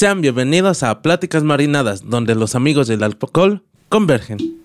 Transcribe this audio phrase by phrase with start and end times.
[0.00, 4.59] Sean bienvenidos a Pláticas Marinadas, donde los amigos del alcohol convergen.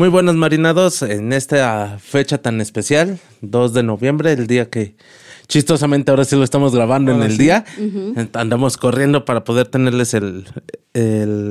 [0.00, 4.96] Muy buenos marinados en esta fecha tan especial, 2 de noviembre, el día que
[5.46, 7.66] chistosamente ahora sí lo estamos grabando en el día.
[8.32, 10.46] Andamos corriendo para poder tenerles el,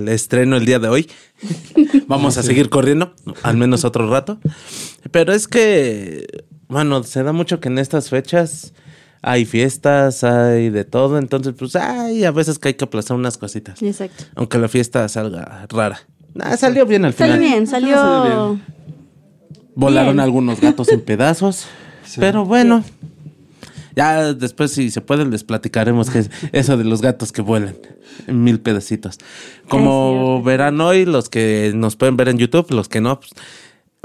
[0.10, 1.12] estreno el día de hoy.
[2.08, 3.14] Vamos a seguir corriendo,
[3.44, 4.40] al menos otro rato.
[5.12, 6.26] Pero es que,
[6.68, 8.74] bueno, se da mucho que en estas fechas
[9.22, 13.38] hay fiestas, hay de todo, entonces pues hay a veces que hay que aplazar unas
[13.38, 13.80] cositas.
[13.84, 14.24] Exacto.
[14.34, 16.02] Aunque la fiesta salga rara.
[16.40, 17.32] Ah, salió bien al final.
[17.32, 18.60] Salió bien, salió.
[19.76, 21.66] Volaron algunos gatos en pedazos.
[22.18, 22.84] Pero bueno.
[23.96, 27.76] Ya después, si se puede, les platicaremos que es eso de los gatos que vuelan
[28.28, 29.18] en mil pedacitos.
[29.68, 33.32] Como verán hoy, los que nos pueden ver en YouTube, los que no, pues,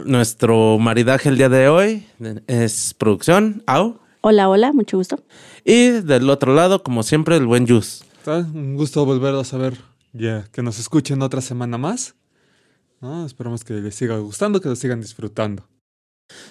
[0.05, 2.07] nuestro maridaje el día de hoy
[2.47, 3.63] es producción.
[3.67, 3.99] Au.
[4.23, 5.21] Hola, hola, mucho gusto.
[5.65, 8.05] Y del otro lado, como siempre, el buen Jus.
[8.27, 12.15] Un gusto volverlos a ver ya, que nos escuchen otra semana más.
[13.27, 15.69] Esperamos que les siga gustando, que lo sigan disfrutando.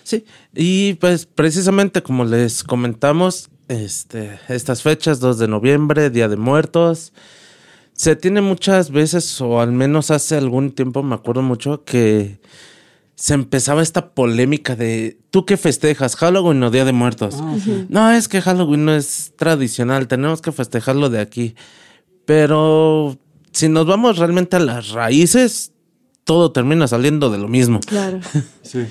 [0.04, 6.38] Sí, y pues precisamente como les comentamos, este, estas fechas, 2 de noviembre, Día de
[6.38, 7.12] Muertos,
[7.94, 12.40] se tiene muchas veces, o al menos hace algún tiempo, me acuerdo mucho, que
[13.16, 16.16] se empezaba esta polémica de ¿tú qué festejas?
[16.16, 17.36] ¿Halloween o Día de Muertos?
[17.40, 17.56] Ah,
[17.90, 21.56] no, es que Halloween no es tradicional, tenemos que festejarlo de aquí.
[22.26, 23.18] Pero
[23.54, 25.72] si nos vamos realmente a las raíces,
[26.24, 27.80] todo termina saliendo de lo mismo.
[27.82, 28.20] Claro.
[28.62, 28.86] sí.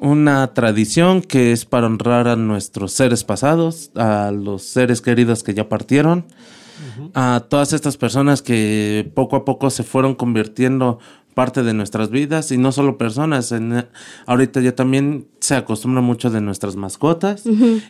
[0.00, 5.54] Una tradición que es para honrar a nuestros seres pasados, a los seres queridos que
[5.54, 6.26] ya partieron,
[7.14, 10.98] a todas estas personas que poco a poco se fueron convirtiendo
[11.34, 13.52] parte de nuestras vidas y no solo personas.
[13.52, 13.86] En,
[14.26, 17.44] ahorita ya también se acostumbra mucho de nuestras mascotas,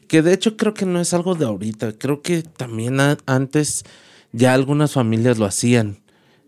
[0.06, 3.84] que de hecho creo que no es algo de ahorita, creo que también antes
[4.32, 6.03] ya algunas familias lo hacían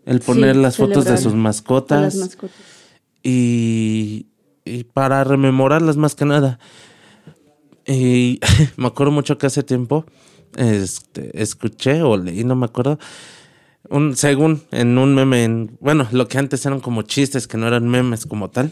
[0.07, 2.37] el poner las fotos de sus mascotas,
[3.23, 4.27] Y,
[4.65, 6.59] y, para rememorarlas más que nada.
[7.85, 8.39] Y
[8.77, 10.05] me acuerdo mucho que hace tiempo
[10.55, 12.97] este, escuché o leí, no me acuerdo,
[13.89, 17.87] un, según en un meme, bueno, lo que antes eran como chistes, que no eran
[17.87, 18.71] memes como tal,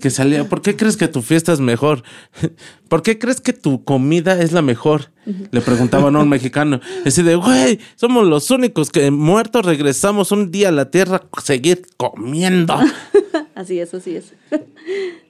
[0.00, 2.02] que salía, ¿por qué crees que tu fiesta es mejor?
[2.88, 5.12] ¿Por qué crees que tu comida es la mejor?
[5.52, 6.80] Le preguntaban a un mexicano.
[7.04, 11.40] Así de, güey, somos los únicos que muertos regresamos un día a la tierra a
[11.40, 12.74] seguir comiendo.
[13.54, 14.34] así es, así es.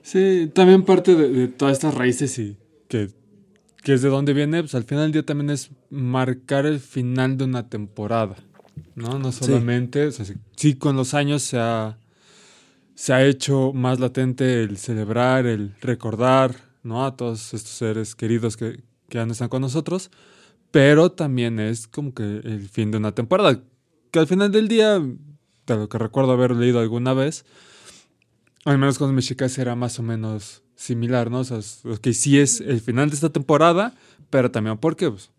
[0.01, 3.09] sí, también parte de, todas estas raíces y que,
[3.83, 7.37] que es de dónde viene, pues al final del día también es marcar el final
[7.37, 8.37] de una temporada.
[8.95, 9.19] ¿No?
[9.19, 10.75] No solamente, sí.
[10.75, 11.97] con los años se ha,
[12.95, 17.05] se ha hecho más latente el celebrar, el recordar, ¿no?
[17.05, 20.11] A todos estos seres queridos que, que ya no están con nosotros,
[20.71, 23.61] pero también es como que el fin de una temporada,
[24.11, 27.45] que al final del día, de lo que recuerdo haber leído alguna vez,
[28.65, 31.39] al menos con mis chicas era más o menos similar, ¿no?
[31.39, 31.59] O sea,
[32.01, 33.93] que sí es el final de esta temporada,
[34.29, 35.31] pero también porque pues,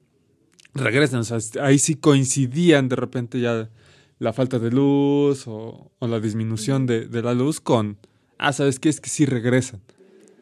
[0.75, 1.21] regresan.
[1.21, 3.69] O sea, ahí sí coincidían de repente ya
[4.19, 7.97] la falta de luz o, la disminución de, la luz con,
[8.39, 8.89] ah, ¿sabes qué?
[8.89, 9.81] Es que sí regresan.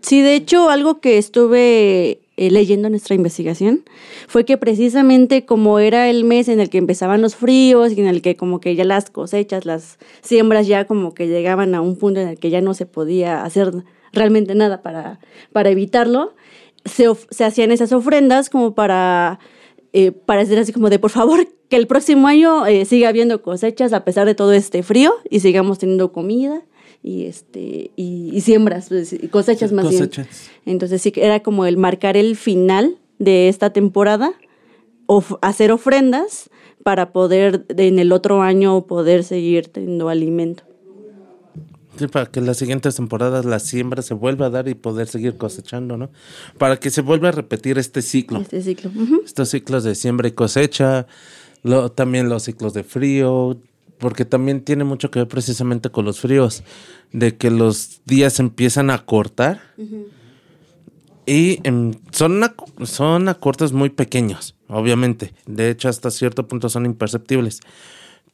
[0.03, 3.85] Sí, de hecho, algo que estuve eh, leyendo en nuestra investigación
[4.29, 8.07] fue que precisamente como era el mes en el que empezaban los fríos y en
[8.07, 11.97] el que como que ya las cosechas, las siembras ya como que llegaban a un
[11.97, 13.73] punto en el que ya no se podía hacer
[14.12, 15.21] realmente nada para,
[15.53, 16.35] para evitarlo,
[16.85, 19.39] se, se hacían esas ofrendas como para
[19.93, 23.43] eh, para decir así como de por favor que el próximo año eh, siga habiendo
[23.43, 26.62] cosechas a pesar de todo este frío y sigamos teniendo comida
[27.03, 30.11] y este y, siembras pues, y cosechas más bien.
[30.67, 34.32] Entonces sí que era como el marcar el final de esta temporada
[35.06, 36.50] o hacer ofrendas
[36.82, 40.69] para poder en el otro año poder seguir teniendo alimento
[42.12, 45.96] para que las siguientes temporadas la siembra se vuelva a dar y poder seguir cosechando,
[45.96, 46.10] ¿no?
[46.58, 48.40] Para que se vuelva a repetir este ciclo.
[48.40, 48.90] Este ciclo.
[49.25, 51.06] Estos ciclos de siembra y cosecha,
[51.94, 53.60] también los ciclos de frío,
[53.98, 56.62] porque también tiene mucho que ver precisamente con los fríos,
[57.12, 59.60] de que los días empiezan a cortar
[61.26, 62.40] y em, son,
[62.84, 65.32] son acortes muy pequeños, obviamente.
[65.46, 67.60] De hecho, hasta cierto punto son imperceptibles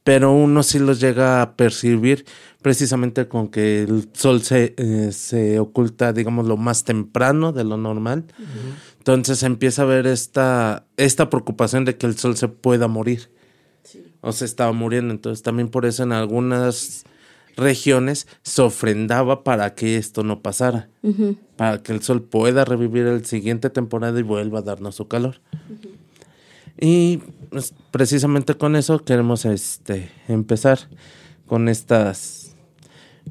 [0.06, 2.26] pero uno sí los llega a percibir
[2.62, 7.76] precisamente con que el sol se, eh, se oculta, digamos, lo más temprano de lo
[7.76, 8.24] normal.
[8.98, 13.32] Entonces empieza a ver esta, esta preocupación de que el sol se pueda morir.
[14.20, 15.12] O se estaba muriendo.
[15.12, 17.02] Entonces también por eso en algunas
[17.56, 20.88] regiones se ofrendaba para que esto no pasara.
[21.56, 25.40] Para que el sol pueda revivir el siguiente temporada y vuelva a darnos su calor.
[26.78, 27.18] Y
[27.50, 30.78] pues, precisamente con eso queremos este, empezar
[31.46, 32.54] con estas,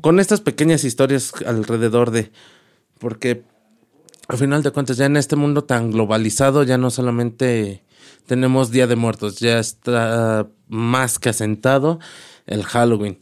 [0.01, 2.31] con estas pequeñas historias alrededor de,
[2.99, 3.43] porque
[4.27, 7.83] al final de cuentas ya en este mundo tan globalizado ya no solamente
[8.25, 11.99] tenemos Día de Muertos, ya está más que asentado
[12.47, 13.19] el Halloween.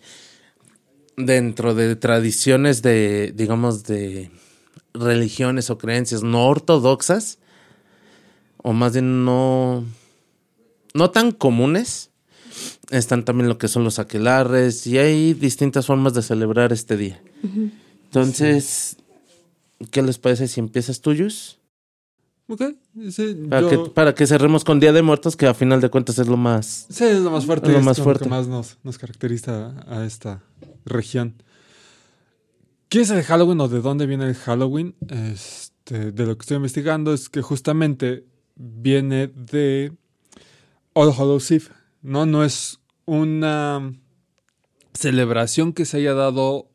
[1.18, 4.32] Dentro de tradiciones de, digamos, de
[4.94, 7.40] religiones o creencias no ortodoxas,
[8.58, 9.86] o más bien no,
[10.94, 12.10] no tan comunes.
[12.92, 17.22] Están también lo que son los aquelarres y hay distintas formas de celebrar este día.
[18.06, 18.98] Entonces,
[19.92, 21.60] ¿qué les parece si empiezas tuyos?
[22.48, 22.62] Ok,
[23.10, 25.90] sí, Para, yo- que, para que cerremos con Día de Muertos, que a final de
[25.90, 26.86] cuentas es lo más...
[26.90, 27.68] Sí, es lo más fuerte.
[27.68, 28.24] Es lo es más como fuerte.
[28.26, 30.44] que más nos, nos caracteriza a esta
[30.86, 31.42] región.
[32.90, 34.94] ¿Qué es el Halloween o de dónde viene el Halloween?
[35.10, 38.26] Este, de lo que estoy investigando es que justamente
[38.56, 39.94] viene de
[40.94, 41.66] All Hallows Eve.
[42.02, 42.26] ¿no?
[42.26, 43.94] no es una
[44.94, 46.70] celebración que se haya dado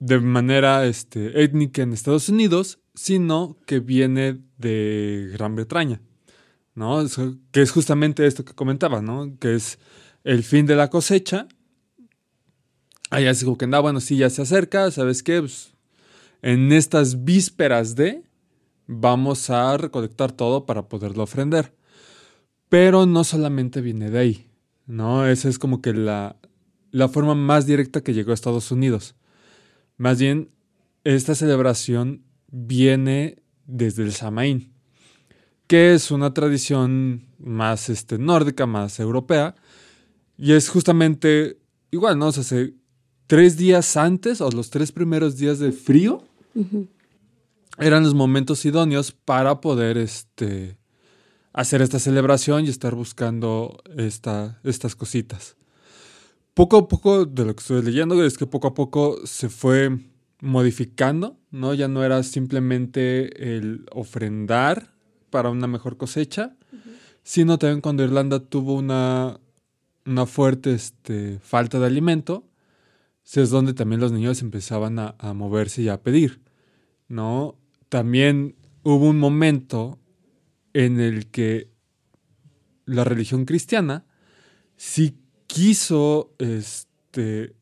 [0.00, 6.00] de manera este, étnica en Estados Unidos, sino que viene de Gran Bretaña.
[6.74, 7.04] ¿no?
[7.50, 9.36] Que es justamente esto que comentaba, ¿no?
[9.38, 9.78] Que es
[10.24, 11.46] el fin de la cosecha.
[13.10, 15.40] Allá es como que, no, bueno, sí, ya se acerca, ¿sabes qué?
[15.40, 15.74] Pues,
[16.40, 18.24] en estas vísperas de,
[18.86, 21.74] vamos a recolectar todo para poderlo ofrendar.
[22.72, 24.46] Pero no solamente viene de ahí,
[24.86, 25.26] ¿no?
[25.26, 26.36] Esa es como que la,
[26.90, 29.14] la forma más directa que llegó a Estados Unidos.
[29.98, 30.48] Más bien,
[31.04, 34.72] esta celebración viene desde el Samaín
[35.66, 39.54] que es una tradición más este, nórdica, más europea.
[40.36, 41.58] Y es justamente
[41.90, 42.26] igual, ¿no?
[42.28, 42.74] O sea, se-
[43.26, 46.24] tres días antes o los tres primeros días de frío
[47.78, 50.76] eran los momentos idóneos para poder este,
[51.52, 55.56] hacer esta celebración y estar buscando esta, estas cositas.
[56.54, 59.98] Poco a poco, de lo que estoy leyendo, es que poco a poco se fue
[60.40, 61.72] modificando, ¿no?
[61.72, 64.92] Ya no era simplemente el ofrendar
[65.30, 66.56] para una mejor cosecha,
[67.22, 69.40] sino también cuando Irlanda tuvo una,
[70.04, 72.44] una fuerte este, falta de alimento,
[73.34, 76.40] es donde también los niños empezaban a, a moverse y a pedir,
[77.08, 77.56] ¿no?
[77.88, 79.98] También hubo un momento
[80.74, 81.70] en el que
[82.86, 84.04] la religión cristiana
[84.76, 85.16] sí
[85.46, 87.54] quiso, este,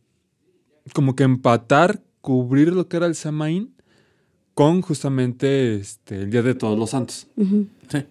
[0.95, 3.75] como que empatar, cubrir lo que era el Samaín
[4.55, 7.27] con justamente este, el Día de Todos los Santos.
[7.37, 8.05] Sí.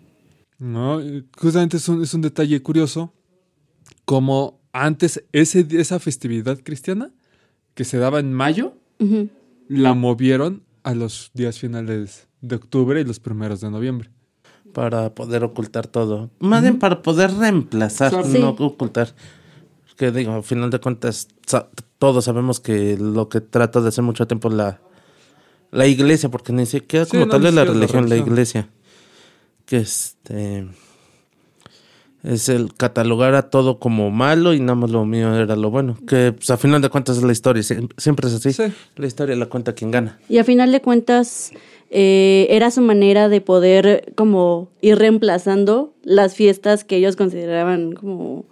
[0.59, 0.99] ¿no?
[1.37, 3.13] Justamente es un, es un detalle curioso
[4.05, 7.11] como antes ese, esa festividad cristiana
[7.73, 8.73] que se daba en mayo,
[9.67, 14.09] la movieron a los días finales de octubre y los primeros de noviembre.
[14.73, 16.29] Para poder ocultar todo.
[16.39, 19.09] Más bien para poder reemplazar, no ocultar.
[19.97, 21.67] Que digo, al final de cuentas, sa-
[21.97, 24.79] todos sabemos que lo que trata de hacer mucho tiempo la,
[25.71, 28.69] la iglesia, porque ni siquiera Sí, como no, tal es la religión, la iglesia.
[29.65, 30.67] Que este
[32.23, 35.97] es el catalogar a todo como malo y nada más lo mío era lo bueno.
[36.07, 38.51] Que pues, a final de cuentas es la historia, sie- siempre es así.
[38.53, 38.73] Sí.
[38.95, 40.19] La historia la cuenta quien gana.
[40.27, 41.51] Y a final de cuentas,
[41.91, 48.45] eh, era su manera de poder como ir reemplazando las fiestas que ellos consideraban como,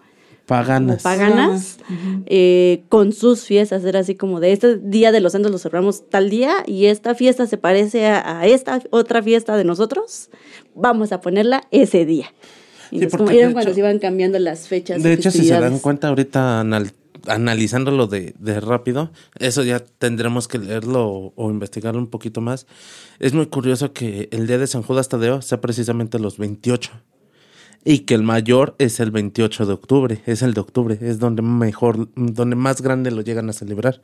[1.04, 1.78] como Paganas.
[2.26, 3.84] eh, con sus fiestas.
[3.84, 7.16] Era así como de este Día de los Santos lo celebramos tal día y esta
[7.16, 10.30] fiesta se parece a, a esta otra fiesta de nosotros.
[10.76, 12.28] Vamos a ponerla ese día.
[12.92, 15.04] Y Sí, como de cuando hecho- se iban cambiando las fechas.
[15.04, 16.94] De hecho, si se dan cuenta ahorita anal-
[17.28, 22.68] analizándolo de, de rápido, eso ya tendremos que leerlo o, o investigarlo un poquito más.
[23.20, 26.92] Es muy curioso que el día de San Judas Tadeo sea precisamente los 28
[27.90, 31.42] y que el mayor es el 28 de octubre, es el de octubre, es donde
[31.42, 34.02] mejor, donde más grande lo llegan a celebrar.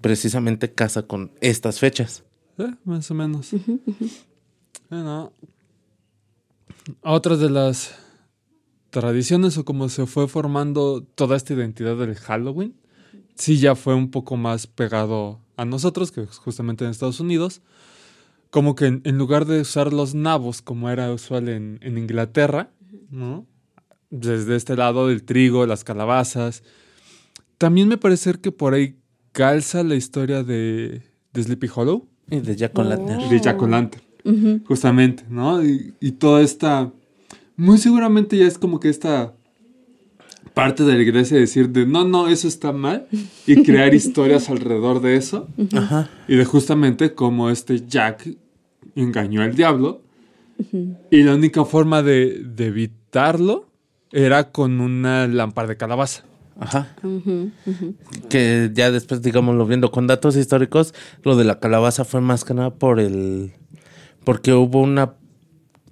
[0.00, 2.24] Precisamente casa con estas fechas.
[2.58, 3.50] Eh, más o menos.
[4.90, 5.32] Bueno,
[7.02, 7.94] otras de las
[9.00, 12.74] tradiciones o cómo se fue formando toda esta identidad del Halloween,
[13.34, 17.62] sí ya fue un poco más pegado a nosotros, que justamente en Estados Unidos.
[18.50, 22.70] Como que en, en lugar de usar los nabos como era usual en, en Inglaterra,
[23.10, 23.46] ¿no?
[24.10, 26.62] desde este lado del trigo, las calabazas.
[27.58, 28.96] También me parece que por ahí
[29.32, 31.02] calza la historia de,
[31.32, 32.08] de Sleepy Hollow.
[32.30, 33.20] Y de Jack O'Lantern.
[33.20, 34.02] Y de Jack O'Lantern,
[34.66, 35.64] justamente, ¿no?
[35.64, 36.92] Y, y toda esta...
[37.58, 39.34] Muy seguramente ya es como que esta
[40.54, 43.06] parte de la iglesia decir de no, no, eso está mal
[43.46, 45.48] y crear historias alrededor de eso.
[45.74, 46.08] Ajá.
[46.26, 48.26] Y de justamente cómo este Jack
[48.94, 50.00] engañó al diablo.
[51.10, 53.68] Y la única forma de, de evitarlo
[54.10, 56.24] era con una lámpara de calabaza.
[56.58, 56.96] Ajá.
[58.28, 62.54] Que ya después, digámoslo viendo con datos históricos, lo de la calabaza fue más que
[62.54, 63.52] nada por el.
[64.24, 65.14] Porque hubo una,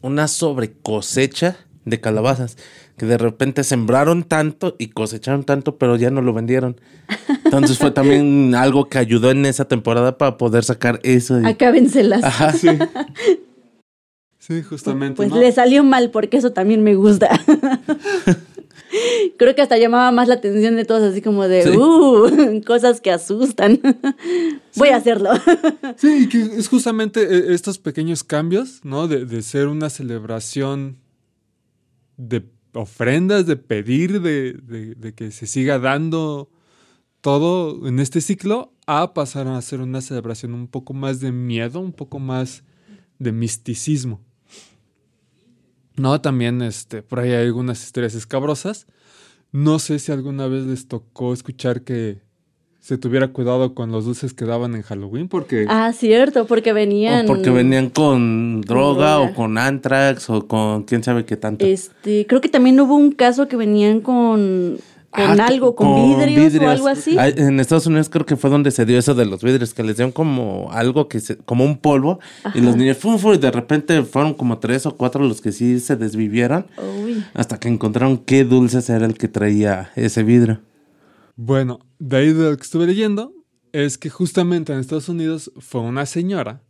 [0.03, 2.57] una sobrecosecha de calabazas.
[2.97, 6.81] Que de repente sembraron tanto y cosecharon tanto, pero ya no lo vendieron.
[7.45, 11.37] Entonces fue también algo que ayudó en esa temporada para poder sacar eso.
[11.37, 12.25] de- Acábenselas.
[12.25, 12.53] Ajá.
[12.55, 12.69] Sí.
[14.39, 15.17] Sí, justamente.
[15.17, 15.39] Pues ¿no?
[15.39, 17.29] le salió mal porque eso también me gusta.
[19.39, 21.71] Creo que hasta llamaba más la atención de todos, así como de, Sí.
[21.77, 23.81] uh, cosas que asustan.
[24.77, 25.31] Voy a hacerlo.
[25.97, 29.09] Sí, y que es justamente eh, estos pequeños cambios, ¿no?
[29.09, 30.99] De, de ser una celebración
[32.17, 36.51] de ofrendas, de pedir, de, de- de que se siga dando
[37.21, 41.81] todo en este ciclo, a pasar a ser una celebración un poco más de miedo,
[41.81, 42.63] un poco más
[43.19, 44.21] de misticismo.
[45.97, 48.87] No, también este, por ahí hay algunas historias escabrosas.
[49.53, 52.19] No sé si alguna vez les tocó escuchar que
[52.81, 57.25] se tuviera cuidado con los dulces que daban en Halloween, porque Ah, cierto, porque venían.
[57.25, 61.67] O porque venían con droga o con antrax o con quién sabe qué tanto.
[61.67, 64.79] Este, creo que también hubo un caso que venían con,
[65.17, 67.17] con Ah, algo, con, vidrios, o algo así.
[67.19, 69.97] En Estados Unidos creo que fue donde se dio eso de los vidrios, que les
[69.97, 72.21] dieron como algo que se, como un polvo,
[72.55, 75.53] y los niños fum, fum, y de repente fueron como tres o cuatro los que
[75.53, 76.67] sí se desvivieron,
[77.03, 77.25] Uy.
[77.35, 80.61] hasta que encontraron qué dulces era el que traía ese vidrio.
[81.35, 83.33] Bueno, de ahí de lo que estuve leyendo
[83.73, 86.63] es que justamente en Estados Unidos fue una señora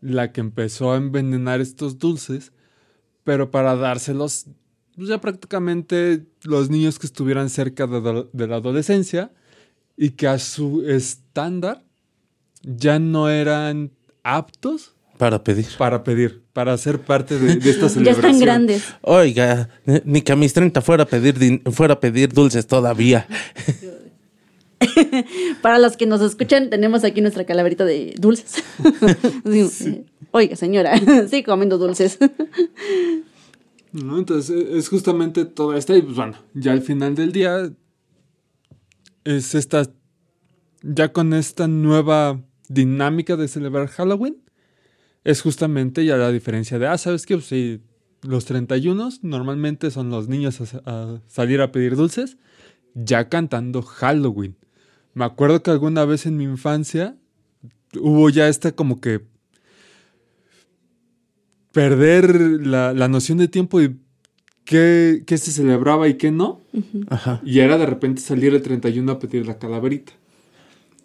[0.00, 2.52] la que empezó a envenenar estos dulces,
[3.24, 4.46] pero para dárselos
[4.96, 9.30] pues, ya prácticamente los niños que estuvieran cerca de, la- de la adolescencia
[9.96, 11.82] y que a su estándar
[12.62, 13.90] ya no eran
[14.22, 15.66] aptos Para pedir.
[15.78, 18.84] para pedir, para ser parte de, de esta Ya están grandes.
[19.02, 19.68] Oiga,
[20.04, 23.26] ni que a mis 30 fuera a pedir, fuera a pedir dulces todavía.
[25.62, 28.62] Para los que nos escuchan, tenemos aquí nuestra calaverita de dulces.
[29.44, 31.00] Sí, eh, Oiga, señora,
[31.30, 32.18] sí comiendo dulces.
[34.04, 34.18] ¿No?
[34.18, 37.72] Entonces e- es justamente todo esto y pues bueno, ya al final del día
[39.24, 39.90] es esta,
[40.82, 44.36] ya con esta nueva dinámica de celebrar Halloween,
[45.24, 47.34] es justamente ya la diferencia de, ah, ¿sabes qué?
[47.34, 47.80] Pues sí,
[48.22, 52.38] los 31 normalmente son los niños a, a salir a pedir dulces,
[52.94, 54.56] ya cantando Halloween.
[55.14, 57.16] Me acuerdo que alguna vez en mi infancia
[58.00, 59.24] hubo ya esta como que
[61.76, 63.96] perder la, la noción de tiempo y
[64.64, 66.62] qué, qué se celebraba y qué no.
[67.10, 67.42] Ajá.
[67.44, 70.12] Y era de repente salir el 31 a pedir la calaverita.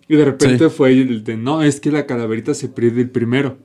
[0.08, 0.76] Y de repente Sí.
[0.76, 3.58] fue el de, no, es que la calaverita se pide el primero.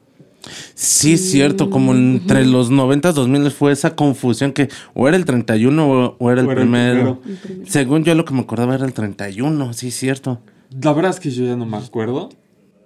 [0.75, 5.16] Sí, es cierto, como entre los 90 y 2000 fue esa confusión que o era
[5.16, 7.20] el 31 o, o era el O era el primero.
[7.20, 7.64] primero.
[7.70, 10.40] Según yo lo que me acordaba era el 31, sí, es cierto.
[10.82, 12.28] La verdad es que yo ya no me acuerdo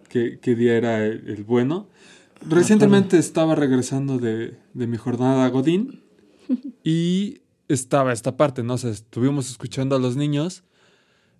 [0.08, 1.88] qué, qué día era el, el bueno.
[2.48, 6.02] Recientemente estaba regresando de, de mi jornada a Godín
[6.82, 8.74] y estaba esta parte, ¿no?
[8.74, 10.64] O sea, estuvimos escuchando a los niños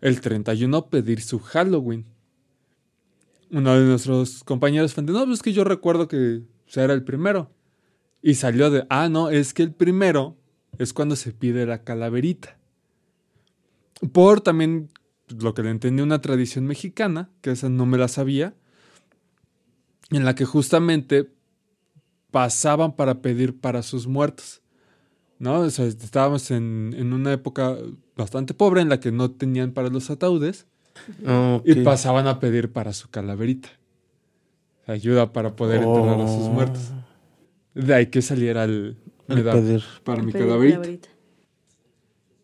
[0.01, 2.07] el 31 pedir su Halloween.
[3.51, 6.43] Uno de nuestros compañeros fue de, no, pues es que yo recuerdo que
[6.77, 7.51] o era el primero.
[8.23, 10.37] Y salió de, ah, no, es que el primero
[10.79, 12.59] es cuando se pide la calaverita.
[14.13, 14.91] Por también
[15.29, 18.55] lo que le entendí una tradición mexicana, que esa no me la sabía,
[20.11, 21.31] en la que justamente
[22.31, 24.61] pasaban para pedir para sus muertos.
[25.39, 25.61] ¿No?
[25.61, 27.77] O sea, estábamos en, en una época
[28.17, 30.67] bastante pobre en la que no tenían para los ataúdes
[31.65, 33.71] y pasaban a pedir para su calaverita.
[34.87, 36.51] Ayuda para poder enterrar a sus Oh.
[36.51, 36.91] muertos.
[37.75, 38.97] De ahí que saliera el,
[39.29, 39.83] El pedir.
[40.05, 40.79] para mi Pero calaverita.
[40.81, 41.09] calaverita.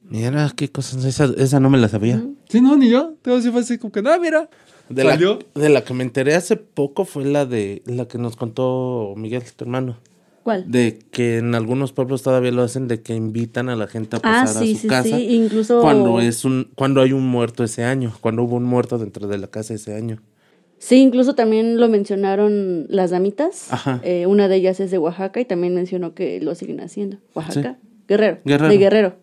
[0.09, 2.25] Mira, qué cosas, esa, esa no me la sabía.
[2.49, 3.15] Sí, no, ni yo.
[3.23, 4.49] Todo así fue así como que, ah, mira.
[4.89, 5.39] De la, Salió.
[5.55, 9.43] de la que me enteré hace poco fue la de la que nos contó Miguel,
[9.57, 9.97] tu hermano.
[10.45, 10.71] ¿Cuál?
[10.71, 14.21] De que en algunos pueblos todavía lo hacen de que invitan a la gente a
[14.23, 15.17] Ah, pasar sí, a su sí, casa.
[15.17, 15.35] sí.
[15.35, 15.81] Incluso.
[15.81, 19.39] Cuando es un, cuando hay un muerto ese año, cuando hubo un muerto dentro de
[19.39, 20.23] la casa ese año.
[20.79, 23.73] Sí, incluso también lo mencionaron las damitas.
[23.73, 24.01] Ajá.
[24.05, 27.17] Eh, una de ellas es de Oaxaca y también mencionó que lo siguen haciendo.
[27.35, 27.79] Oaxaca.
[27.81, 27.89] Sí.
[28.07, 28.39] Guerrero.
[28.45, 28.69] Guerrero.
[28.69, 29.15] De Guerrero.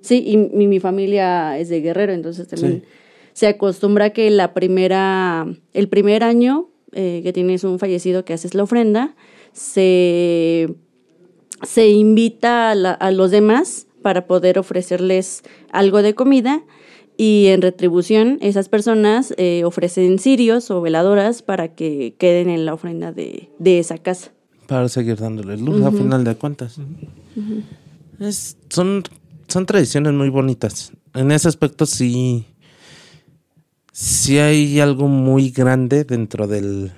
[0.00, 2.88] Sí, y mi, mi familia es de Guerrero, entonces también Sí.
[3.32, 8.54] Se acostumbra que la primera, el primer año eh, que tienes un fallecido que haces
[8.54, 9.14] la ofrenda,
[9.52, 10.74] se,
[11.62, 16.62] se invita a, la- a los demás para poder ofrecerles algo de comida
[17.16, 22.74] y en retribución esas personas eh, ofrecen cirios o veladoras para que queden en la
[22.74, 24.32] ofrenda de, de esa casa.
[24.66, 26.78] Para seguir dándole luz, a final de cuentas.
[28.20, 29.02] Es- son,
[29.48, 30.92] son tradiciones muy bonitas.
[31.14, 32.46] En ese aspecto sí,
[33.92, 36.92] sí hay algo muy grande dentro del,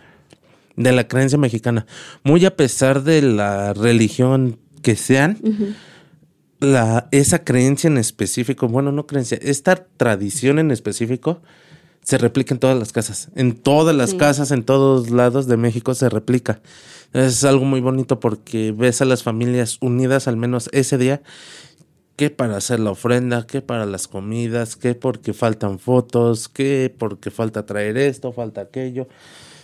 [0.77, 1.87] de la creencia mexicana.
[2.23, 5.39] Muy a pesar de la religión que sean,
[6.61, 11.43] la, esa creencia en específico, bueno, no creencia, esta tradición en específico
[12.03, 13.29] se replica en todas las casas.
[13.35, 14.17] En todas las Sí.
[14.19, 16.61] casas, en todos lados de México se replica.
[17.15, 21.23] Es algo muy bonito porque ves a las familias unidas al menos ese día,
[22.17, 27.31] que para hacer la ofrenda, que para las comidas, que porque faltan fotos, que porque
[27.31, 29.09] falta traer esto, falta aquello.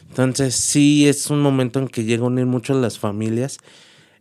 [0.08, 3.58] Entonces sí es un momento en que llega a unir mucho a las familias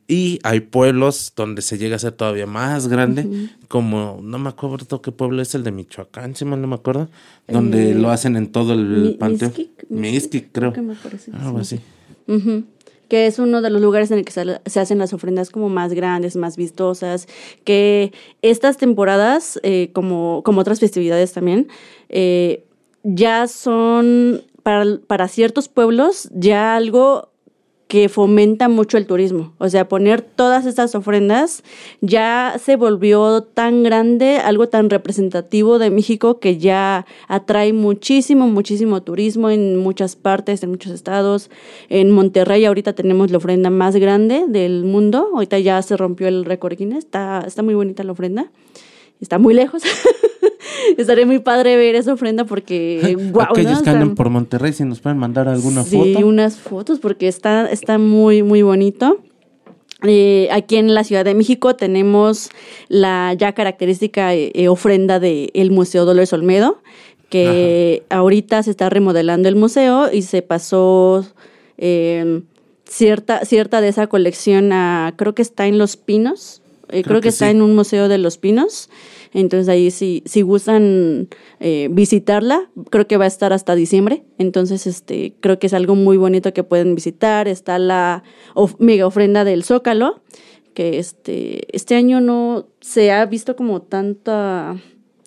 [0.08, 5.02] y hay pueblos donde se llega a ser todavía más grande, como no me acuerdo
[5.02, 7.10] qué pueblo es el de Michoacán, si mal no me acuerdo,
[7.48, 9.54] donde Eh, lo hacen en todo el Mi- panteón.
[9.90, 10.74] Mixquic, creo.
[10.74, 11.32] que me parece.
[11.32, 11.76] Algo sí.
[12.28, 12.32] así.
[12.32, 12.64] Ujú.
[13.10, 15.94] Que es uno de los lugares en el que se, hacen las ofrendas como más
[15.94, 17.28] grandes, más vistosas.
[17.64, 21.68] Que estas temporadas, eh, como, como otras festividades también,
[22.08, 22.64] eh,
[23.04, 27.29] ya son para, para ciertos pueblos ya algo
[27.90, 29.52] que fomenta mucho el turismo.
[29.58, 31.64] O sea, poner todas estas ofrendas
[32.02, 39.02] ya se volvió tan grande, algo tan representativo de México que ya atrae muchísimo, muchísimo
[39.02, 41.50] turismo en muchas partes, en muchos estados.
[41.90, 45.28] En Monterrey ahorita tenemos la ofrenda más grande del mundo.
[45.34, 47.06] Ahorita ya se rompió el récord Guinness.
[47.06, 48.52] Está, está muy bonita la ofrenda.
[49.20, 49.82] Está muy lejos.
[50.98, 55.00] Estaría muy padre ver esa ofrenda porque, wow, Aquellos que andan por Monterrey, si nos
[55.00, 56.28] pueden mandar alguna sí, foto.
[56.28, 59.20] unas fotos porque está, está muy, muy bonito.
[60.04, 62.50] Eh, aquí en la Ciudad de México tenemos
[62.88, 66.82] la ya característica eh, eh, ofrenda del Museo Dolores Olmedo,
[67.30, 71.26] que ahorita se está remodelando el museo y se pasó
[71.78, 72.42] eh,
[72.86, 77.24] cierta, cierta de esa colección a, creo que está en Los Pinos, creo, Creo que,
[77.24, 77.52] que está sí.
[77.52, 78.90] en un museo de Los Pinos.
[79.34, 81.28] Entonces ahí si, si gustan
[81.60, 84.24] eh, visitarla, creo que va a estar hasta diciembre.
[84.38, 87.48] Entonces este creo que es algo muy bonito que pueden visitar.
[87.48, 88.24] Está la
[88.56, 90.22] of- mega ofrenda del Zócalo,
[90.74, 94.78] que este, este año no se ha visto como tanta...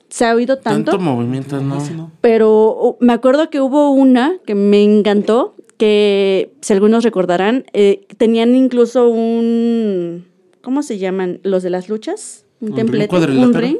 [0.08, 2.10] Se ha oído tanto, Tanto movimiento, ¿no?
[2.20, 8.06] Pero uh, me acuerdo que hubo una que me encantó, que si algunos recordarán, eh,
[8.18, 10.26] tenían incluso un...
[10.62, 11.40] ¿Cómo se llaman?
[11.42, 12.44] Los de las luchas.
[12.60, 13.48] Un, Un templete, cuadrilátero.
[13.48, 13.78] un ring,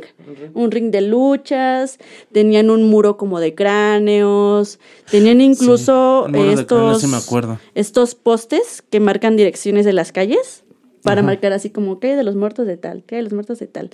[0.55, 1.99] un ring de luchas,
[2.33, 7.61] tenían un muro como de cráneos, tenían incluso estos, sí me acuerdo.
[7.77, 10.65] estos postes que marcan direcciones de las calles
[11.05, 11.27] para Ajá.
[11.29, 13.91] marcar así como que de los muertos de tal, que de los muertos de tal.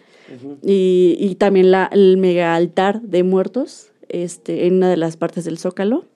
[0.62, 5.44] y, y también la, el mega altar de muertos este, en una de las partes
[5.44, 6.06] del Zócalo.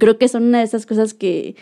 [0.00, 1.54] Creo que son una de esas cosas que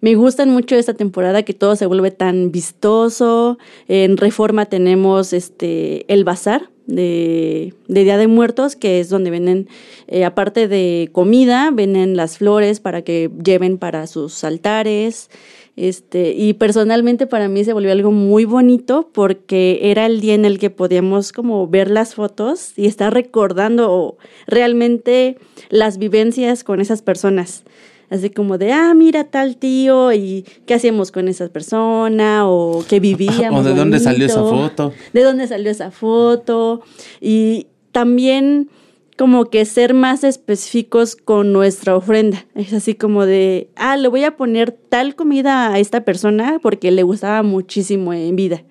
[0.00, 3.58] me gustan mucho esta temporada, que todo se vuelve tan vistoso.
[3.88, 9.68] En Reforma tenemos este el bazar de, de Día de Muertos, que es donde venden,
[10.06, 15.30] eh, aparte de comida, venden las flores para que lleven para sus altares.
[15.76, 20.44] Este, y personalmente para mí se volvió algo muy bonito porque era el día en
[20.44, 24.16] el que podíamos como ver las fotos y estar recordando
[24.48, 27.62] realmente las vivencias con esas personas.
[28.10, 33.00] Así como de, ah, mira tal tío y qué hacíamos con esa persona o qué
[33.00, 33.60] vivíamos.
[33.60, 34.92] O de dónde salió esa foto.
[35.12, 36.82] De dónde salió esa foto.
[37.20, 38.70] Y también
[39.18, 42.46] como que ser más específicos con nuestra ofrenda.
[42.54, 46.92] Es así como de, ah, le voy a poner tal comida a esta persona porque
[46.92, 48.62] le gustaba muchísimo en vida.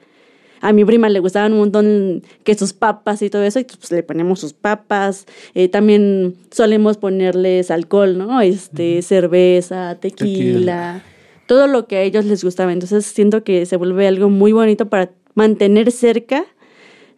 [0.62, 3.92] A mi prima le gustaban un montón que sus papas y todo eso, y pues
[3.92, 5.26] le ponemos sus papas.
[5.54, 8.42] Eh, también solemos ponerles alcohol, ¿no?
[8.42, 11.04] Este, cerveza, tequila, Tequila.
[11.48, 12.74] todo lo que a ellos les gustaba.
[12.74, 16.46] Entonces siento que se vuelve algo muy bonito para mantener cerca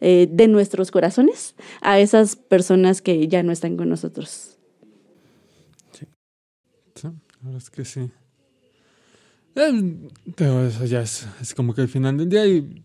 [0.01, 4.57] eh, de nuestros corazones a esas personas que ya no están con nosotros.
[5.91, 6.05] Sí,
[7.03, 8.11] la verdad es que sí.
[9.55, 9.95] Eh,
[10.35, 12.83] pero eso ya es, es como que el final del día y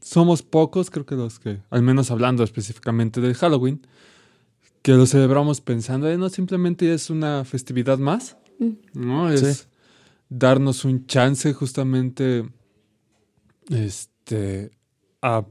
[0.00, 3.86] somos pocos, creo que los que, al menos hablando específicamente del Halloween,
[4.82, 8.36] que lo celebramos pensando, eh, no simplemente es una festividad más,
[8.92, 9.30] ¿no?
[9.30, 9.64] Es Sí.
[10.28, 12.44] darnos un chance justamente
[13.70, 14.70] este,
[15.22, 15.44] a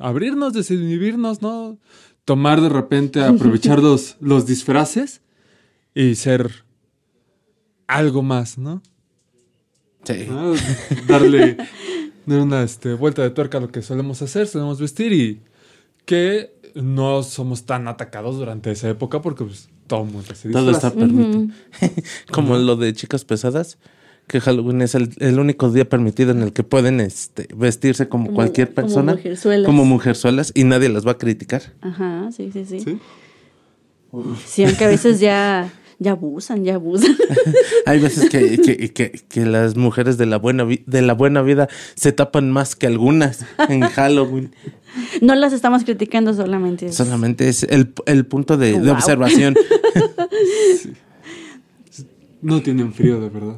[0.00, 1.78] abrirnos, desinhibirnos, ¿no?
[2.24, 5.20] Tomar de repente, aprovechar los, los disfraces
[5.94, 6.64] y ser
[7.86, 8.82] algo más, ¿no?
[10.04, 10.26] Sí.
[10.28, 10.54] ¿no?
[11.06, 11.56] Darle,
[12.26, 15.40] dar una este, vuelta de tuerca a lo que solemos hacer, solemos vestir y
[16.04, 20.90] que no somos tan atacados durante esa época porque pues, todo mundo se Todo está
[20.92, 21.48] permitido.
[22.32, 23.78] Como lo de chicas pesadas,
[24.26, 28.24] que Halloween es el, el único día permitido en el que pueden este, vestirse como,
[28.26, 29.12] Como- cualquier como persona.
[29.14, 29.66] mujerzuelas.
[29.66, 31.62] Como mujerzuelas y nadie las va a criticar.
[31.82, 32.80] Ajá, sí, sí, sí.
[32.80, 32.98] ¿Sí?
[34.46, 37.16] Sí, aunque a veces ya, ya abusan, ya abusan.
[37.86, 41.42] Hay veces que, que, que- que las mujeres de la, buena vi- de la buena
[41.42, 44.54] vida se tapan más que algunas en Halloween.
[45.22, 46.86] No las estamos criticando solamente.
[46.86, 48.92] es- Solamente es el, el punto de, de Wow.
[48.92, 49.54] observación.
[52.42, 53.56] No tienen frío, de verdad.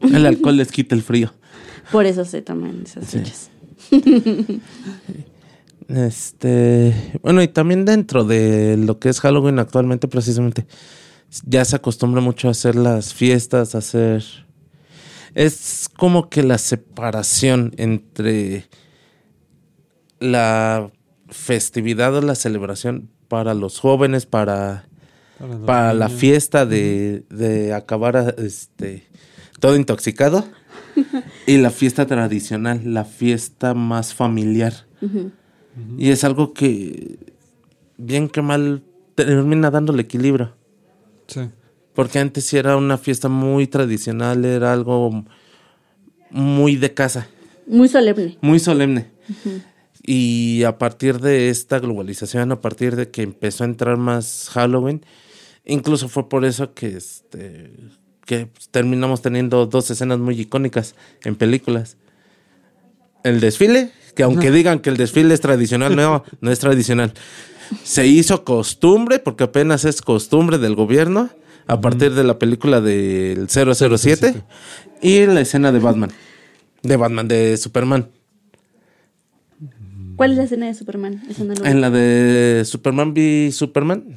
[0.00, 1.30] El alcohol les quita el frío.
[1.92, 3.18] Por eso se toman esas Sí.
[3.18, 3.50] fechas.
[5.94, 10.66] Este, bueno, y también dentro de lo que es Halloween actualmente, precisamente,
[11.44, 14.22] ya se acostumbra mucho a hacer las fiestas, a hacer.
[15.34, 18.66] Es como que la separación entre
[20.18, 20.90] la
[21.28, 24.86] festividad o la celebración para los jóvenes, para,
[25.66, 29.04] Para, la fiesta de, de acabar a- este,
[29.60, 30.44] todo intoxicado,
[31.46, 34.72] y la fiesta tradicional, la fiesta más familiar.
[35.96, 37.18] Y es algo que,
[37.96, 38.82] bien que mal,
[39.14, 40.52] termina dándole equilibrio.
[41.26, 41.40] Sí.
[41.94, 45.24] Porque antes sí era una fiesta muy tradicional, era algo
[46.30, 47.28] muy de casa,
[47.66, 48.38] Muy solemne.
[48.40, 49.06] muy solemne.
[50.02, 55.04] Y a partir de esta globalización, a partir de que empezó a entrar más Halloween,
[55.64, 57.72] incluso fue por eso que, este,
[58.24, 61.96] que terminamos teniendo dos escenas muy icónicas en películas.
[63.24, 67.12] El desfile, que aunque digan que el desfile es tradicional, no, no es tradicional.
[67.84, 71.30] Se hizo costumbre, porque apenas es costumbre del gobierno,
[71.66, 74.42] a partir de la película del 007
[75.02, 76.10] y la escena de Batman.
[76.82, 78.08] De Batman, de Superman.
[80.16, 81.22] ¿Cuál es la escena de Superman?
[81.30, 81.68] Esa no lo vi.
[81.68, 84.16] En la de Superman v Superman,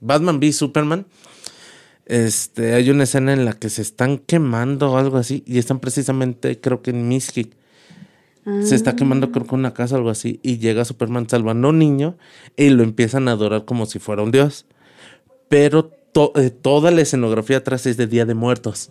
[0.00, 1.06] Batman v Superman,
[2.06, 5.80] este, hay una escena en la que se están quemando o algo así, y están
[5.80, 7.08] precisamente, creo que en
[8.62, 11.70] Se está quemando, creo que una casa o algo así, y llega Superman salvando a
[11.70, 12.16] un niño
[12.56, 14.66] y lo empiezan a adorar como si fuera un dios.
[15.48, 18.90] Pero to- eh, toda la escenografía atrás es de Día de Muertos.